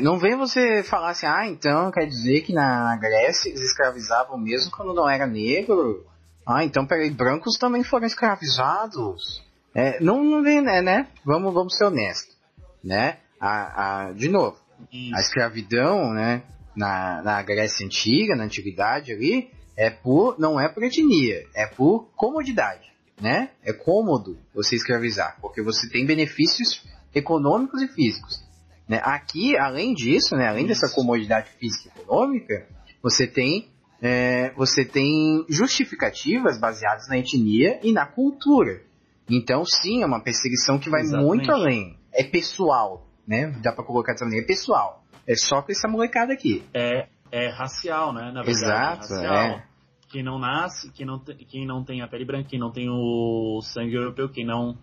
[0.00, 4.70] não vem você falar assim, ah, então quer dizer que na Grécia eles escravizavam mesmo
[4.70, 6.06] quando não era negro?
[6.46, 9.42] Ah, então peraí, brancos também foram escravizados.
[9.74, 11.08] É, não, não vem, né, né?
[11.24, 12.36] Vamos, vamos ser honestos,
[12.82, 13.18] né?
[13.40, 14.56] A, a, de novo,
[14.92, 16.42] E a escravidão, né,
[16.76, 22.10] na, na Grécia Antiga, na Antiguidade ali, é por, não é por etnia, é por
[22.16, 23.50] comodidade, né?
[23.62, 28.42] É cômodo você escravizar, porque você tem benefícios econômicos e físicos.
[28.90, 29.00] Né?
[29.04, 32.66] Aqui, além disso, né, além dessa comodidade física e econômica,
[33.00, 33.68] você tem,
[34.02, 38.82] é, você tem justificativas baseadas na etnia e na cultura.
[39.30, 41.28] Então, sim, é uma perseguição que vai Exatamente.
[41.28, 41.96] muito além.
[42.12, 43.56] É pessoal, né?
[43.62, 45.04] Dá pra colocar também, é pessoal.
[45.24, 46.64] É só com essa molecada aqui.
[46.74, 48.32] é, é racial, né?
[48.32, 49.34] Na verdade, Exato, é racial.
[49.36, 49.64] é.
[50.08, 53.60] Quem não nasce, quem não, quem não tem a pele branca, quem não tem o
[53.62, 54.76] sangue europeu, quem não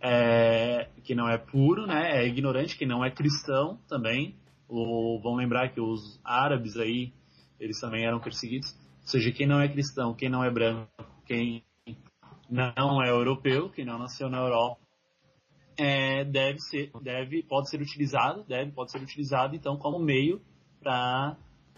[0.00, 2.22] é, que não é puro, né?
[2.22, 4.34] É ignorante, quem não é cristão também.
[4.68, 7.12] O, vão lembrar que os árabes aí,
[7.58, 8.72] eles também eram perseguidos.
[9.02, 10.88] Ou seja, quem não é cristão, quem não é branco,
[11.26, 11.64] quem
[12.48, 14.80] não é europeu, quem não nasceu na Europa,
[15.76, 20.40] é, deve ser, deve, pode ser utilizado, deve, pode ser utilizado então como meio
[20.80, 21.36] para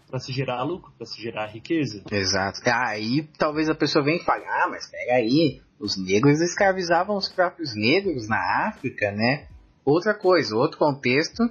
[0.09, 2.03] para se gerar lucro, para se gerar riqueza.
[2.11, 2.59] Exato.
[2.67, 7.27] Aí talvez a pessoa venha e fale, ah, mas pega aí, os negros escravizavam os
[7.27, 9.47] próprios negros na África, né?
[9.83, 11.43] Outra coisa, outro contexto,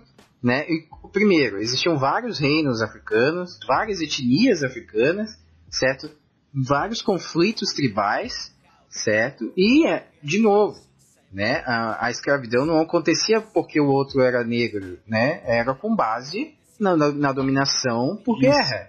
[0.43, 0.64] né?
[0.66, 6.11] E, primeiro, existiam vários reinos africanos, várias etnias africanas, certo?
[6.53, 8.51] Vários conflitos tribais,
[8.89, 9.53] certo?
[9.55, 10.80] E, é, de novo,
[11.30, 11.62] né?
[11.66, 15.43] A, a escravidão não acontecia porque o outro era negro, né?
[15.45, 18.49] Era com base na, na, na dominação por Isso.
[18.49, 18.89] guerra,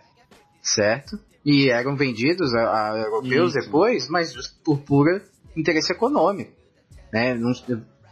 [0.62, 1.20] certo?
[1.46, 3.66] E eram vendidos a, a europeus Isso.
[3.66, 4.34] depois, mas
[4.64, 6.52] por pura interesse econômico.
[7.12, 7.36] Né?
[7.36, 7.52] Não,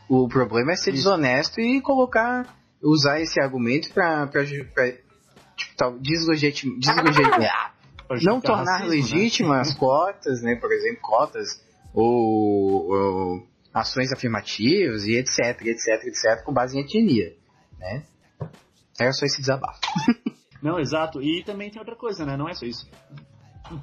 [0.09, 4.27] o problema é ser desonesto e colocar, usar esse argumento para
[5.55, 7.71] tipo, deslegitimar, deslegitimar
[8.19, 8.95] não tornar racismo, né?
[8.95, 9.75] legítimas né?
[9.79, 10.55] cotas, né?
[10.55, 11.63] Por exemplo, cotas
[11.93, 17.33] ou, ou, ações afirmativas e etc, etc, etc, com base em etnia,
[17.79, 18.03] né?
[18.99, 19.79] Era só esse desabafo.
[20.61, 21.21] Não, exato.
[21.21, 22.37] E também tem outra coisa, né?
[22.37, 22.87] Não é só isso.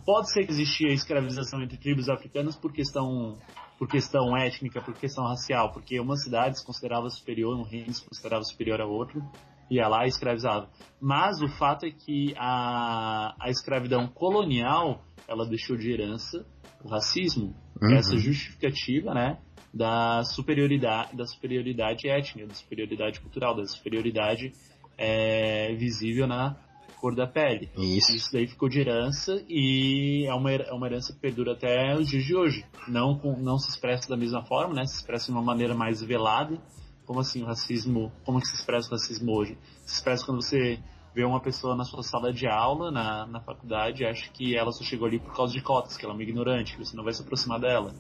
[0.05, 3.39] Pode ser que existia escravização entre tribos africanas por questão,
[3.79, 8.05] por questão étnica, por questão racial, porque uma cidade se considerava superior, um reino se
[8.05, 9.23] considerava superior a outro,
[9.71, 10.69] ia lá e escravizava.
[11.01, 16.47] Mas o fato é que a, a escravidão colonial, ela deixou de herança
[16.85, 17.95] o racismo, uhum.
[17.95, 19.39] essa justificativa, né,
[19.73, 24.53] da superioridade, da superioridade étnica, da superioridade cultural, da superioridade
[24.97, 26.57] é, visível na
[26.99, 27.71] cor da pele.
[27.77, 28.15] Isso.
[28.15, 32.09] Isso daí ficou de herança e é uma, é uma herança que perdura até os
[32.09, 32.65] dias de hoje.
[32.87, 34.85] Não, com, não se expressa da mesma forma, né?
[34.85, 36.59] Se expressa de uma maneira mais velada.
[37.07, 38.13] Como assim o racismo?
[38.25, 39.57] Como que se expressa o racismo hoje?
[39.87, 40.79] Se expressa quando você
[41.15, 44.71] vê uma pessoa na sua sala de aula, na, na faculdade, e acha que ela
[44.71, 47.03] só chegou ali por causa de cotas, que ela é uma ignorante, que você não
[47.03, 47.95] vai se aproximar dela.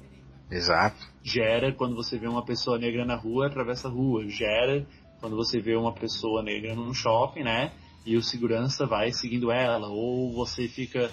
[0.51, 0.96] Exato.
[1.22, 4.26] Gera quando você vê uma pessoa negra na rua, atravessa a rua.
[4.28, 4.86] Gera
[5.20, 7.72] quando você vê uma pessoa negra num shopping, né?
[8.09, 11.11] E o segurança vai seguindo ela, ou você fica.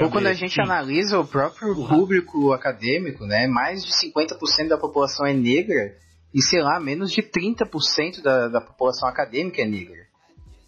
[0.00, 3.46] Ou quando a gente analisa o próprio público acadêmico, né?
[3.46, 5.94] Mais de 50% da população é negra
[6.32, 10.06] e, sei lá, menos de 30% da, da população acadêmica é negra.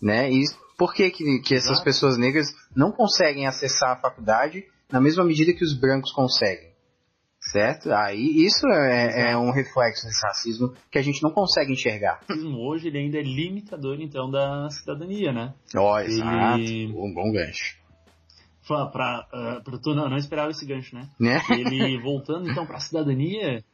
[0.03, 0.31] Né?
[0.31, 0.43] E
[0.77, 4.63] por que, que, que essas pessoas negras não conseguem acessar a faculdade
[4.93, 6.70] na mesma medida que os brancos conseguem?
[7.51, 7.93] Certo?
[7.93, 12.21] Aí isso é, é, um reflexo desse racismo que a gente não consegue enxergar.
[12.29, 15.53] O racismo hoje ele ainda é limitador então da cidadania, né?
[15.75, 16.63] Ó, oh, exato.
[16.63, 17.77] Um bom gancho.
[18.69, 19.27] Pra, pra,
[19.65, 21.09] pra tu não, não esperava esse gancho, né?
[21.19, 21.43] né?
[21.51, 23.65] Ele voltando então para a cidadania,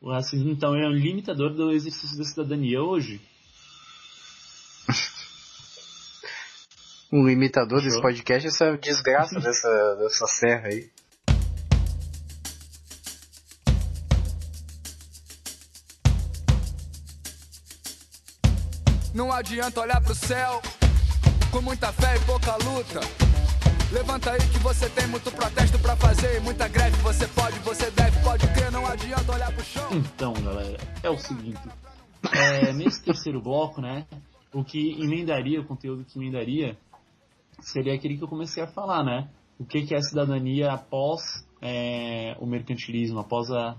[0.00, 3.20] o racismo então é um limitador do exercício da cidadania hoje.
[7.12, 7.88] um limitador Show.
[7.88, 10.88] desse podcast, essa desgraça dessa, dessa serra aí.
[19.16, 20.60] Não adianta olhar pro céu
[21.50, 23.00] com muita fé e pouca luta.
[23.90, 26.94] Levanta aí que você tem muito protesto para fazer, muita greve.
[26.98, 28.70] Você pode, você deve, pode crer.
[28.70, 29.88] Não adianta olhar pro chão.
[29.90, 31.58] Então, galera, é o seguinte:
[32.30, 34.06] é, nesse terceiro bloco, né?
[34.52, 36.76] O que emendaria, o conteúdo que emendaria,
[37.62, 39.30] seria aquele que eu comecei a falar, né?
[39.58, 41.22] O que, que é a cidadania após
[41.62, 43.78] é, o mercantilismo, após a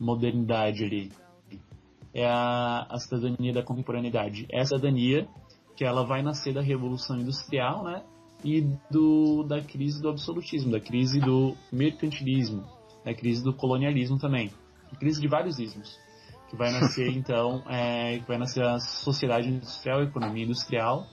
[0.00, 1.12] modernidade ali
[2.16, 4.46] é a, a cidadania da contemporaneidade.
[4.50, 5.28] É a cidadania
[5.76, 8.02] que ela vai nascer da Revolução Industrial, né?
[8.42, 12.64] E do, da crise do absolutismo, da crise do mercantilismo,
[13.04, 14.50] da crise do colonialismo também.
[14.90, 15.98] A crise de vários ismos.
[16.48, 21.06] Que vai nascer, então, é, que vai nascer a sociedade industrial, a economia industrial,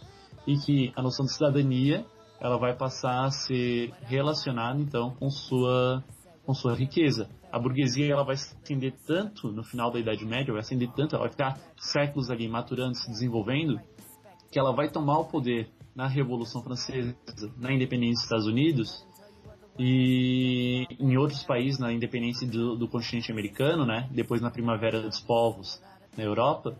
[0.47, 2.05] e que a noção de cidadania
[2.39, 6.01] ela vai passar a ser relacionada, então, com sua,
[6.45, 10.51] com sua riqueza a burguesia ela vai se estender tanto no final da Idade Média,
[10.51, 13.79] vai se estender tanto, ela vai ficar séculos ali maturando, se desenvolvendo,
[14.51, 17.15] que ela vai tomar o poder na Revolução Francesa,
[17.55, 19.05] na independência dos Estados Unidos
[19.77, 24.09] e em outros países, na independência do, do continente americano, né?
[24.11, 25.79] Depois na Primavera dos Povos
[26.17, 26.75] na Europa,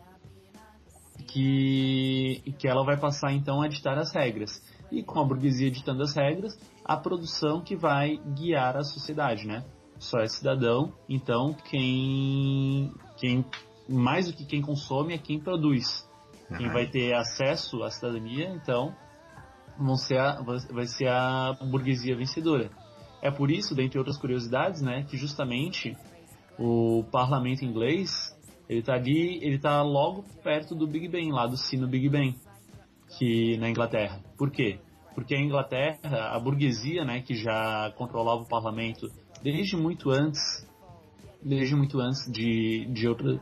[1.27, 4.59] que, que ela vai passar então a ditar as regras.
[4.91, 9.63] E com a burguesia ditando as regras, a produção que vai guiar a sociedade, né?
[10.03, 13.45] Só é cidadão, então quem, quem
[13.87, 16.07] mais do que quem consome é quem produz.
[16.49, 16.57] Uhum.
[16.57, 18.95] Quem vai ter acesso à cidadania, então,
[19.77, 22.69] vão ser a, vai ser a burguesia vencedora.
[23.21, 25.95] É por isso, dentre outras curiosidades, né, que justamente
[26.59, 28.33] o parlamento inglês
[28.69, 32.35] ele está ali, ele tá logo perto do Big Ben, lá do sino Big Ben,
[33.17, 34.21] que na Inglaterra.
[34.37, 34.79] Por quê?
[35.13, 39.07] Porque a Inglaterra, a burguesia, né, que já controlava o parlamento
[39.43, 40.65] desde muito antes,
[41.41, 43.39] desde muito antes de, de outra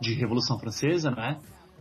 [0.00, 1.38] de Revolução Francesa, né?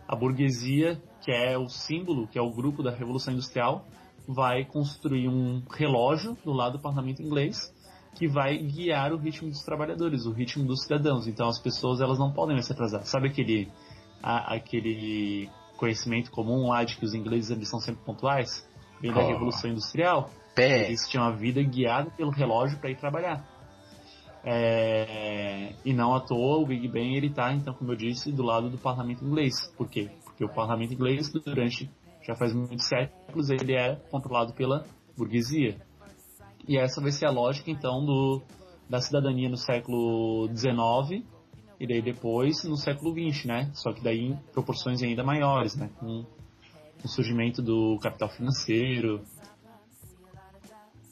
[0.07, 3.85] A burguesia, que é o símbolo, que é o grupo da Revolução Industrial,
[4.27, 7.73] vai construir um relógio do lado do parlamento inglês
[8.15, 11.27] que vai guiar o ritmo dos trabalhadores, o ritmo dos cidadãos.
[11.27, 13.05] Então as pessoas elas não podem mais se atrasar.
[13.05, 13.71] Sabe aquele
[14.21, 18.67] a, aquele conhecimento comum lá de que os ingleses eles são sempre pontuais?
[19.01, 19.27] Vem da oh.
[19.27, 20.29] Revolução Industrial?
[20.55, 20.87] Pé.
[20.87, 23.45] Eles tinham a vida guiada pelo relógio para ir trabalhar.
[24.43, 28.41] É, e não à toa o Big Ben ele está, então, como eu disse, do
[28.41, 29.71] lado do parlamento inglês.
[29.77, 30.09] Por quê?
[30.23, 31.89] Porque o parlamento inglês, durante
[32.23, 34.85] já faz muitos séculos, ele é controlado pela
[35.17, 35.77] burguesia.
[36.67, 38.41] E essa vai ser a lógica, então, do,
[38.89, 41.23] da cidadania no século XIX
[41.79, 43.71] e daí depois no século XX, né?
[43.73, 45.89] Só que daí em proporções ainda maiores, né?
[45.99, 46.25] Com
[47.03, 49.21] o surgimento do capital financeiro,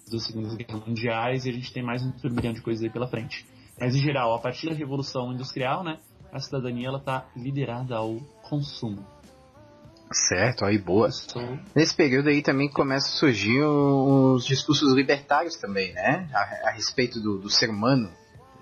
[0.09, 3.07] dos segundas guerras mundiais e a gente tem mais um turbilhão de coisas aí pela
[3.07, 3.45] frente.
[3.79, 5.99] Mas em geral, a partir da revolução industrial, né?
[6.31, 8.17] A cidadania ela tá liderada ao
[8.49, 9.05] consumo.
[10.11, 11.07] Certo, aí boa.
[11.07, 11.27] Isso
[11.75, 16.27] Nesse período aí também começa a surgir os discursos libertários também, né?
[16.33, 18.11] A, a respeito do, do ser humano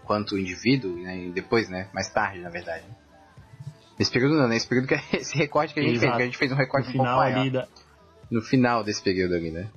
[0.04, 1.26] enquanto indivíduo, né?
[1.26, 1.90] e depois, né?
[1.94, 2.86] Mais tarde, na verdade.
[4.00, 6.08] Nesse período não, nesse período que esse recorte que a gente Exato.
[6.08, 7.68] fez, que a gente fez um no recorte um pouco final ali da,
[8.30, 9.68] No final desse período ali, né?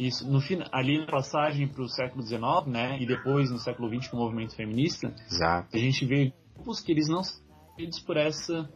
[0.00, 0.40] Isso, no
[0.72, 4.20] ali na passagem para o século XIX, né, e depois no século XX com o
[4.20, 5.68] movimento feminista, Exato.
[5.76, 7.38] a gente vê grupos que eles não são
[8.06, 8.66] por essa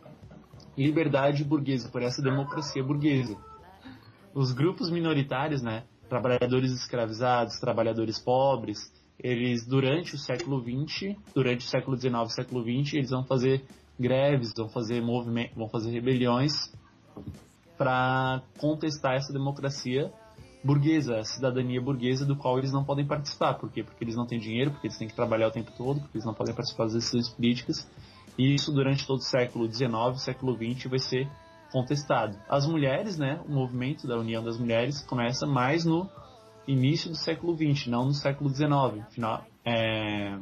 [0.77, 3.39] liberdade burguesa, por essa democracia burguesa.
[4.35, 11.69] Os grupos minoritários, né, trabalhadores escravizados, trabalhadores pobres, eles durante o século XX, durante o
[11.71, 13.65] século XIX e século XX, eles vão fazer
[13.99, 16.53] greves, vão fazer movimentos, vão fazer rebeliões
[17.79, 20.13] para contestar essa democracia
[20.65, 23.55] burguesa, a cidadania burguesa do qual eles não podem participar.
[23.55, 23.85] Por quê?
[23.85, 26.27] Porque eles não têm dinheiro, porque eles têm que trabalhar o tempo todo, porque eles
[26.27, 27.87] não podem participar das decisões políticas.
[28.39, 31.29] E isso durante todo o século XIX, século XX vai ser
[31.71, 32.39] contestado.
[32.49, 36.09] As mulheres, né, o movimento da União das Mulheres começa mais no
[36.67, 39.07] início do século XX, não no século XIX.
[39.11, 40.39] Final, é,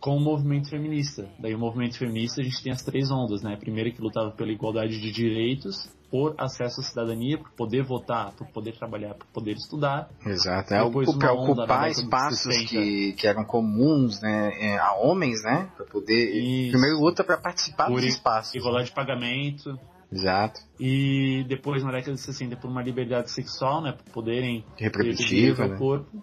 [0.00, 1.28] com o movimento feminista.
[1.38, 3.54] Daí o movimento feminista a gente tem as três ondas, né?
[3.54, 8.32] A primeira que lutava pela igualdade de direitos, por acesso à cidadania, por poder votar,
[8.32, 10.08] por poder trabalhar, por poder estudar.
[10.24, 10.72] Exato.
[10.74, 12.68] É Depois para ocupar espaços 60.
[12.70, 15.70] que, que eram comuns né, é, a homens, né?
[15.76, 16.14] Para poder.
[16.34, 16.72] Isso.
[16.72, 18.54] Primeiro luta para participar Por dos i- espaços.
[18.54, 19.78] Igualdade de pagamento.
[20.10, 20.60] Exato.
[20.80, 23.92] E depois, na década de 60, por uma liberdade sexual, né?
[23.92, 25.76] Por poderem Reprodutiva, né?
[25.76, 26.22] corpo.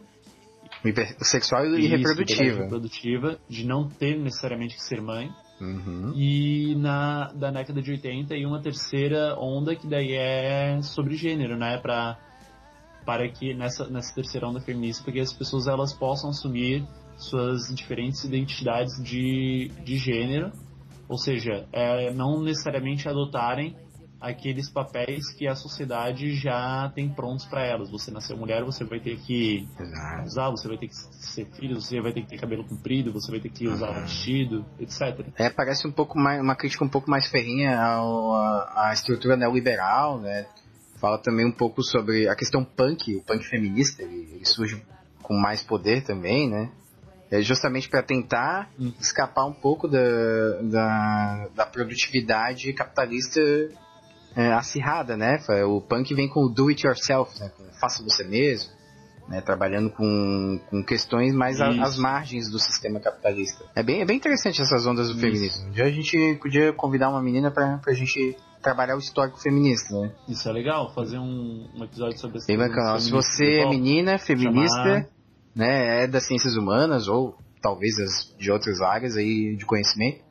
[1.21, 2.61] Sexual e Isso, reprodutiva.
[2.63, 5.29] reprodutiva, de não ter necessariamente que ser mãe.
[5.65, 6.13] Uhum.
[6.15, 11.57] E na da década de 80 e uma terceira onda que daí é sobre gênero,
[11.57, 12.17] né, para
[13.05, 16.85] para que nessa nessa terceira onda feminista para que as pessoas elas possam assumir
[17.17, 20.51] suas diferentes identidades de, de gênero,
[21.07, 23.75] ou seja, é, não necessariamente adotarem
[24.19, 27.89] aqueles papéis que a sociedade já tem prontos para elas.
[27.91, 30.23] Você nasceu mulher, você vai ter que Exato.
[30.25, 33.29] usar, você vai ter que ser filho, você vai ter que ter cabelo comprido, você
[33.31, 34.01] vai ter que usar Uhum.
[34.01, 35.25] vestido, etc.
[35.37, 40.47] É, parece um pouco mais, uma crítica um pouco mais ferrinha à estrutura neoliberal, né?
[40.99, 44.81] Fala também um pouco sobre a questão punk, o punk feminista, ele, ele surge
[45.21, 46.71] com mais poder também, né?
[47.29, 48.93] É justamente para tentar Hum.
[48.99, 49.99] escapar um pouco da,
[50.61, 53.41] da, da produtividade capitalista
[54.35, 55.37] é, acirrada, né?
[55.67, 57.49] O punk vem com o do it yourself, né?
[57.57, 58.71] Com faça você mesmo,
[59.29, 59.41] né?
[59.41, 63.63] Trabalhando com, com questões mais a- às margens do sistema capitalista.
[63.75, 65.21] É bem, é bem interessante essas ondas do Isso.
[65.21, 65.67] feminismo.
[65.67, 69.93] Um dia a gente podia convidar uma menina pra, pra gente trabalhar o histórico feminista,
[69.99, 70.11] né?
[70.27, 72.99] Isso é legal, fazer um, um episódio sobre essa Bem bacana.
[72.99, 75.07] Se você é menina, feminista, chamar-
[75.55, 80.24] né, é das ciências humanas ou talvez as- de outras áreas aí de conhecimento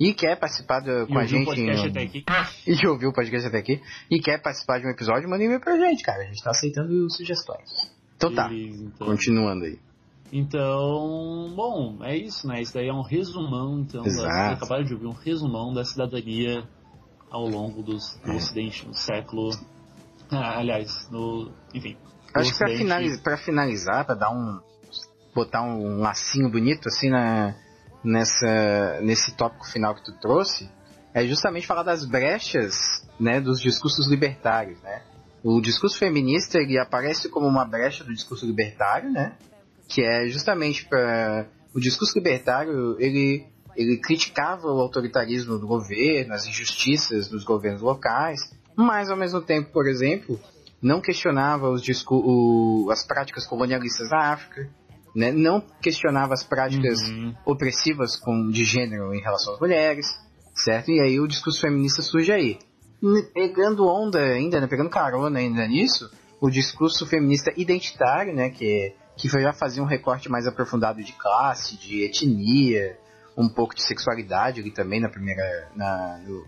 [0.00, 2.24] e quer participar do- com a gente em- até aqui.
[2.66, 3.80] e ouviu o podcast até aqui
[4.10, 6.22] e quer participar de um episódio, manda um e-mail pra gente, cara.
[6.22, 7.92] A gente tá aceitando sugestões.
[8.16, 9.06] Então tá, Beleza, então.
[9.06, 9.78] continuando aí.
[10.32, 12.60] Então, bom, é isso, né?
[12.62, 14.04] Isso daí é um resumão, então.
[14.04, 14.28] Exato.
[14.28, 16.64] Vocês acabaram de ouvir um resumão da cidadania
[17.30, 18.36] ao longo dos, do É.
[18.36, 19.50] Ocidente, no século.
[20.30, 21.52] Ah, aliás, no.
[21.74, 21.96] Enfim.
[22.34, 24.58] Acho que pra, Ocidente- finaliz, pra finalizar, pra dar um.
[25.34, 27.54] botar um lacinho bonito assim na,
[28.04, 30.70] nessa, nesse tópico final que tu trouxe,
[31.14, 32.74] é justamente falar das brechas
[33.18, 34.80] né, dos discursos libertários.
[34.82, 35.02] Né?
[35.44, 39.34] O discurso feminista ele aparece como uma brecha do discurso libertário, né?
[39.88, 41.46] que é justamente para.
[41.74, 43.46] O discurso libertário ele,
[43.76, 48.40] ele criticava o autoritarismo do governo, as injustiças dos governos locais,
[48.76, 50.38] mas ao mesmo tempo, por exemplo,
[50.82, 54.68] não questionava os discu o- as práticas colonialistas da África,
[55.14, 55.30] né?
[55.32, 57.34] não questionava as práticas Uhum.
[57.44, 60.06] opressivas com, de gênero em relação às mulheres,
[60.54, 60.90] certo?
[60.90, 62.58] E aí o discurso feminista surge aí.
[63.34, 66.08] Pegando onda ainda, né, pegando carona ainda nisso,
[66.40, 71.76] o discurso feminista identitário, né, que, que já fazia um recorte mais aprofundado de classe,
[71.76, 72.96] de etnia,
[73.36, 76.46] um pouco de sexualidade ali também na primeira, na, no-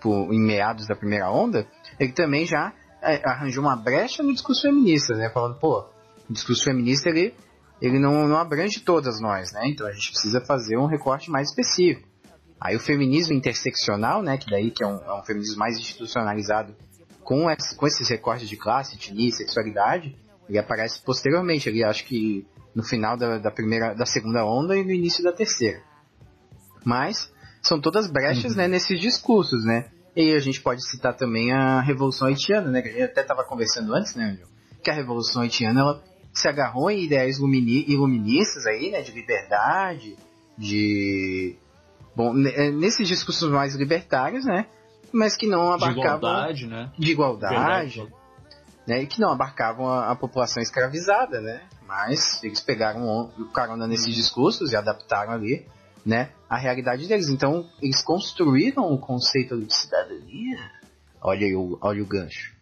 [0.00, 1.66] por- em meados da primeira onda,
[1.98, 5.84] ele também já é, arranjou uma brecha no discurso feminista, né, falando, pô,
[6.28, 7.34] o discurso feminista ele,
[7.80, 11.48] ele não, não abrange todas nós, né, então a gente precisa fazer um recorte mais
[11.50, 12.08] específico.
[12.60, 16.74] Aí o feminismo interseccional, né, que daí que é um, é um feminismo mais institucionalizado
[17.22, 20.16] com, esse- com esses recortes de classe, etnia e sexualidade,
[20.48, 21.68] ele aparece posteriormente.
[21.68, 25.32] Ele acho que no final da, da primeira, da segunda onda e no início da
[25.32, 25.82] terceira.
[26.84, 27.30] Mas
[27.62, 28.58] são todas brechas, Uhum.
[28.58, 29.90] né, nesses discursos, né?
[30.14, 32.80] E a gente pode citar também a Revolução Haitiana, né?
[32.80, 34.46] Que a gente até estava conversando antes, né, Angel?
[34.82, 36.02] Que a Revolução Haitiana, ela
[36.38, 39.00] se agarrou em ideias ilumini- iluministas aí, né?
[39.02, 40.16] De liberdade,
[40.56, 41.56] de...
[42.14, 44.66] Bom, eh, nesses discursos mais libertários, né?
[45.12, 45.98] Mas que não De abarcavam...
[46.18, 46.90] igualdade, né?
[46.98, 47.54] De igualdade,
[47.98, 48.14] Verdade.
[48.86, 49.02] né?
[49.02, 51.62] E que não abarcavam a, a população escravizada, né?
[51.86, 55.66] Mas eles pegaram o carona nesses discursos e adaptaram ali,
[56.04, 56.30] né?
[56.50, 57.28] A realidade deles.
[57.28, 60.58] Então, eles construíram o conceito de cidadania.
[61.22, 62.54] Olha aí o, olha o gancho.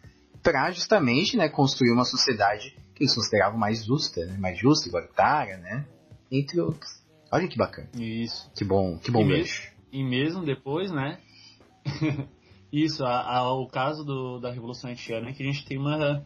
[0.43, 1.49] Pra justamente, né?
[1.49, 4.37] Construir uma sociedade que eles consideravam mais justa, né?
[4.37, 5.85] Mais justa, igualitária, né?
[6.31, 6.89] Entre outros.
[7.31, 7.89] Olha que bacana.
[7.93, 8.49] Isso.
[8.55, 9.71] Que bom, que bom E gancho.
[9.91, 11.19] E mesmo depois, né?
[12.71, 16.23] Isso, a, a- o caso do, da Revolução Haitiana é que a gente tem uma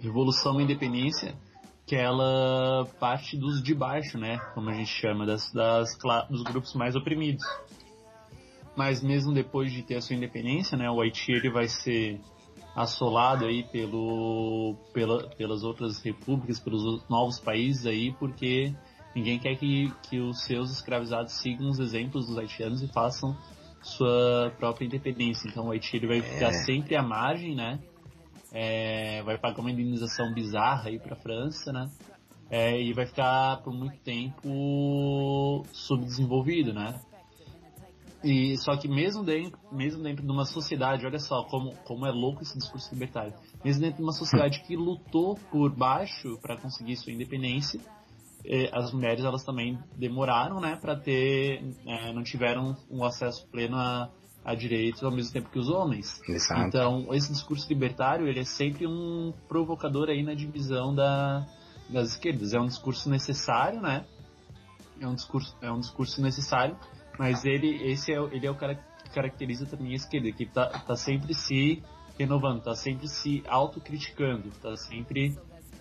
[0.00, 1.34] revolução independência
[1.86, 4.40] que ela parte dos de baixo, né?
[4.54, 5.96] Como a gente chama, das, das,
[6.30, 7.44] dos grupos mais oprimidos.
[8.76, 10.88] Mas mesmo depois de ter a sua independência, né?
[10.90, 12.20] O Haiti ele vai ser
[12.78, 18.72] assolado aí pelo, pela, pelas outras repúblicas, pelos novos países aí, porque
[19.16, 23.36] ninguém quer que, que os seus escravizados sigam os exemplos dos haitianos e façam
[23.82, 25.48] sua própria independência.
[25.48, 27.80] Então o Haiti ele vai ficar sempre à margem, né?
[28.52, 31.90] É, vai pagar uma indenização bizarra aí para a França, né?
[32.48, 36.98] É, e vai ficar por muito tempo subdesenvolvido, né?
[38.22, 42.10] E só que mesmo dentro, mesmo dentro de uma sociedade, olha só como, como é
[42.10, 43.32] louco esse discurso libertário.
[43.64, 47.80] Mesmo dentro de uma sociedade que lutou por baixo para conseguir sua independência,
[48.44, 53.76] eh, as mulheres elas também demoraram, né, para ter, eh, não tiveram um acesso pleno
[53.76, 54.10] a,
[54.44, 56.20] a direitos ao mesmo tempo que os homens.
[56.28, 56.62] Exato.
[56.62, 61.46] Então, esse discurso libertário, ele é sempre um provocador aí na divisão da,
[61.88, 62.52] das esquerdas.
[62.52, 64.04] É um discurso necessário, né?
[65.00, 66.76] É um discurso, é um discurso necessário,
[67.18, 70.46] mas ele, esse é, o- ele é o cara que caracteriza também a esquerda, que
[70.46, 71.82] tá, tá sempre se
[72.18, 75.36] renovando, tá sempre se autocriticando, tá sempre,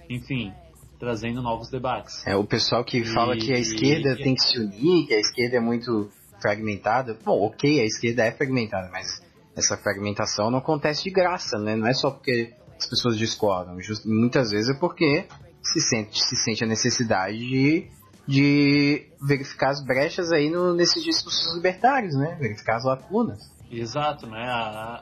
[0.10, 0.54] enfim,
[1.00, 2.26] trazendo novos debates.
[2.26, 5.14] É, o pessoal que fala E- que a esquerda e- tem que se unir, que
[5.14, 6.10] a esquerda é muito
[6.42, 7.18] fragmentada.
[7.26, 9.22] Bom, ok, a esquerda é fragmentada, mas
[9.56, 11.76] essa fragmentação não acontece de graça, né?
[11.76, 13.80] Não é só porque as pessoas discordam.
[13.82, 15.26] Just- muitas vezes é porque
[15.64, 17.88] se sente, se sente a necessidade de,
[18.28, 22.36] de verificar as brechas aí no, nesses discursos libertários, né?
[22.40, 23.40] Verificar as lacunas.
[23.72, 24.46] Exato, né?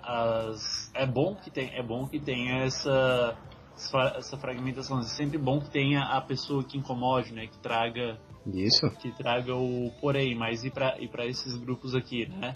[0.04, 3.36] As- é bom que tem, é bom que tenha essa
[4.16, 5.00] essa fragmentação.
[5.00, 7.48] É sempre bom que tenha a pessoa que incomode, né?
[7.48, 8.18] Que traga
[8.48, 8.90] Isso.
[9.02, 12.54] que traga o porém, mas e para e para esses grupos aqui, né?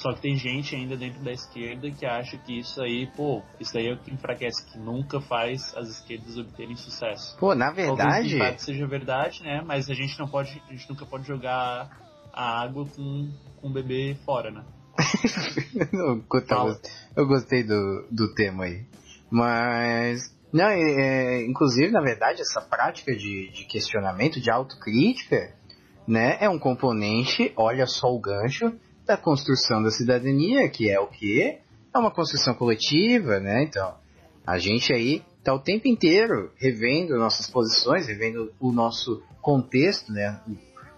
[0.00, 3.76] Só que tem gente ainda dentro da esquerda que acha que isso aí, pô, isso
[3.76, 7.36] aí é o que enfraquece, que nunca faz as esquerdas obterem sucesso.
[7.38, 8.34] Pô, na Talvez verdade.
[8.34, 9.62] em parte seja verdade, né?
[9.62, 11.90] Mas a gente não pode, a gente nunca pode jogar
[12.32, 13.30] a água com,
[13.60, 14.64] com o bebê fora, né?
[17.14, 18.86] eu gostei do, do tema aí.
[19.30, 20.34] Mas.
[20.50, 25.54] Não, é, é, inclusive, na verdade, essa prática de, de questionamento, de autocrítica,
[26.08, 28.72] né, é um componente, olha só o gancho,
[29.10, 31.58] da construção da cidadania, que é o que?
[31.92, 33.64] É uma construção coletiva, né?
[33.64, 33.92] Então,
[34.46, 40.40] a gente aí tá o tempo inteiro revendo nossas posições, revendo o nosso contexto, né?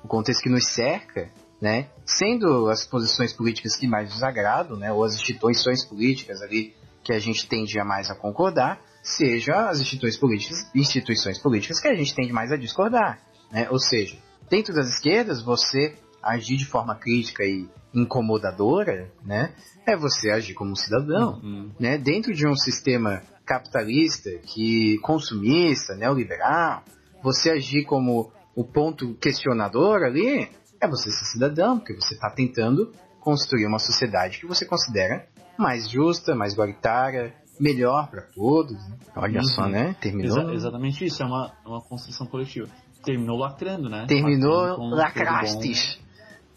[0.05, 1.89] O contexto que nos cerca, né?
[2.05, 4.93] Sendo as posições políticas que mais nos agradam, né?
[4.93, 9.81] Ou as instituições políticas ali que a gente tende a mais a concordar, seja as
[9.81, 13.71] instituições políticas, instituições políticas que a gente tende mais a discordar, né?
[13.71, 14.19] Ou seja,
[14.51, 19.53] dentro das esquerdas, você agir de forma crítica e incomodadora, né?
[19.87, 21.71] É você agir como um cidadão, Uhum.
[21.79, 21.99] né?
[21.99, 26.83] Dentro de um sistema capitalista, que consumista, neoliberal,
[27.23, 30.49] você agir como o ponto questionador ali,
[30.81, 35.27] é você ser cidadão, porque você está tentando construir uma sociedade que você considera
[35.59, 38.73] mais justa, mais igualitária, melhor para todos.
[38.89, 38.97] né?
[39.17, 39.47] Olha Uhum.
[39.47, 39.97] só, né?
[40.01, 40.39] Terminou.
[40.39, 42.69] Exa- exatamente isso, é uma, uma construção coletiva.
[43.05, 44.07] Terminou lacrando, né?
[44.07, 45.99] Terminou lacrastes.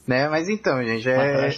[0.08, 0.28] Né?
[0.30, 1.50] Mas então, gente, é,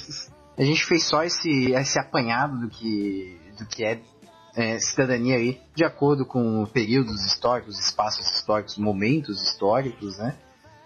[0.58, 4.00] a gente fez só esse, esse apanhado do que, do que é,
[4.56, 10.36] é, cidadania aí, de acordo com períodos históricos, espaços históricos, momentos históricos, né?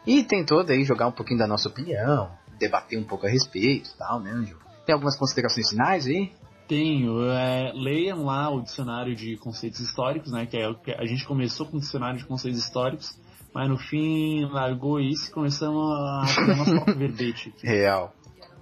[0.06, 3.98] E tentou daí jogar um pouquinho da nossa opinião, debater um pouco a respeito e
[3.98, 4.58] tal, né, Anjo?
[4.86, 6.32] Tem algumas considerações finais aí?
[6.68, 10.46] Tenho, é, leiam lá o dicionário de conceitos históricos, né?
[10.46, 13.18] Que é o que a gente começou com o dicionário de conceitos históricos,
[13.54, 17.50] mas no fim largou isso e começamos a fazer próprio verbete.
[17.50, 17.68] aqui.
[17.68, 18.14] Real.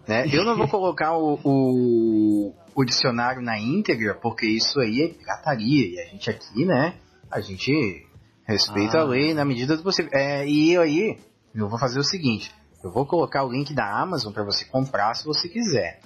[0.07, 0.27] Né?
[0.31, 5.95] Eu não vou colocar o, o, o dicionário na íntegra, porque isso aí é pirataria.
[5.95, 6.95] E a gente aqui, né?
[7.31, 8.09] A gente
[8.49, 9.01] Respeito Ah.
[9.01, 10.09] a lei na medida do possível.
[10.11, 11.19] É, e aí,
[11.53, 12.51] eu vou fazer o seguinte:
[12.83, 15.99] eu vou colocar o link da Amazon para você comprar se você quiser.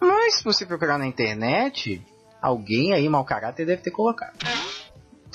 [0.00, 2.04] Mas se você procurar na internet,
[2.42, 4.36] alguém aí mau caráter deve ter colocado.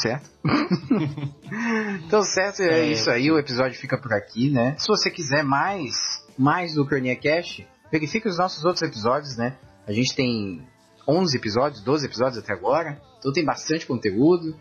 [0.02, 0.30] Certo?
[2.06, 2.92] então, certo, é, É.
[2.92, 3.30] isso aí.
[3.32, 4.76] O episódio fica por aqui, né?
[4.78, 5.96] Se você quiser mais,
[6.38, 9.58] mais do Cronia Cash, verifique os nossos outros episódios, né?
[9.88, 10.66] A gente tem
[11.08, 13.02] 11 episódios, 12 episódios até agora.
[13.18, 14.56] Então tem bastante conteúdo.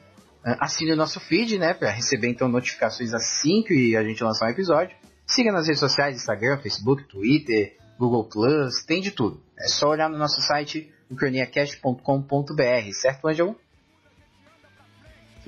[0.44, 1.74] Ah, Assine o nosso feed, né?
[1.74, 4.96] Pra receber então notificações assim que a gente lançar um episódio.
[5.26, 9.40] Siga nas redes sociais, Instagram, Facebook, Twitter, Google Plus, tem de tudo.
[9.58, 13.56] É só olhar no nosso site, ucraniacast.com.br, certo, Ângelo?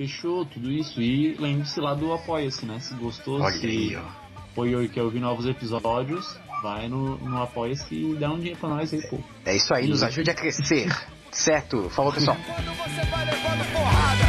[0.01, 0.99] Fechou tudo isso.
[0.99, 2.79] E lembre-se lá do Apoia-se, né?
[2.79, 3.95] Se gostou, se
[4.35, 8.69] apoiou e quer ouvir novos episódios, vai no, no Apoia-se e dá um dinheiro pra
[8.69, 9.19] nós aí, pô.
[9.45, 10.87] É isso aí, nos ajude a crescer.
[11.29, 11.87] certo?
[11.91, 12.35] Falou, pessoal.
[12.35, 14.23] Quando você vai levando porrada,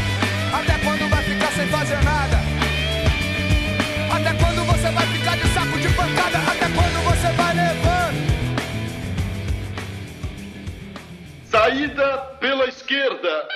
[0.53, 2.37] até quando vai ficar sem fazer nada?
[4.15, 6.39] Até quando você vai ficar de saco de pancada?
[6.39, 8.33] Até quando você vai levando?
[11.51, 13.49] Saída pela esquerda.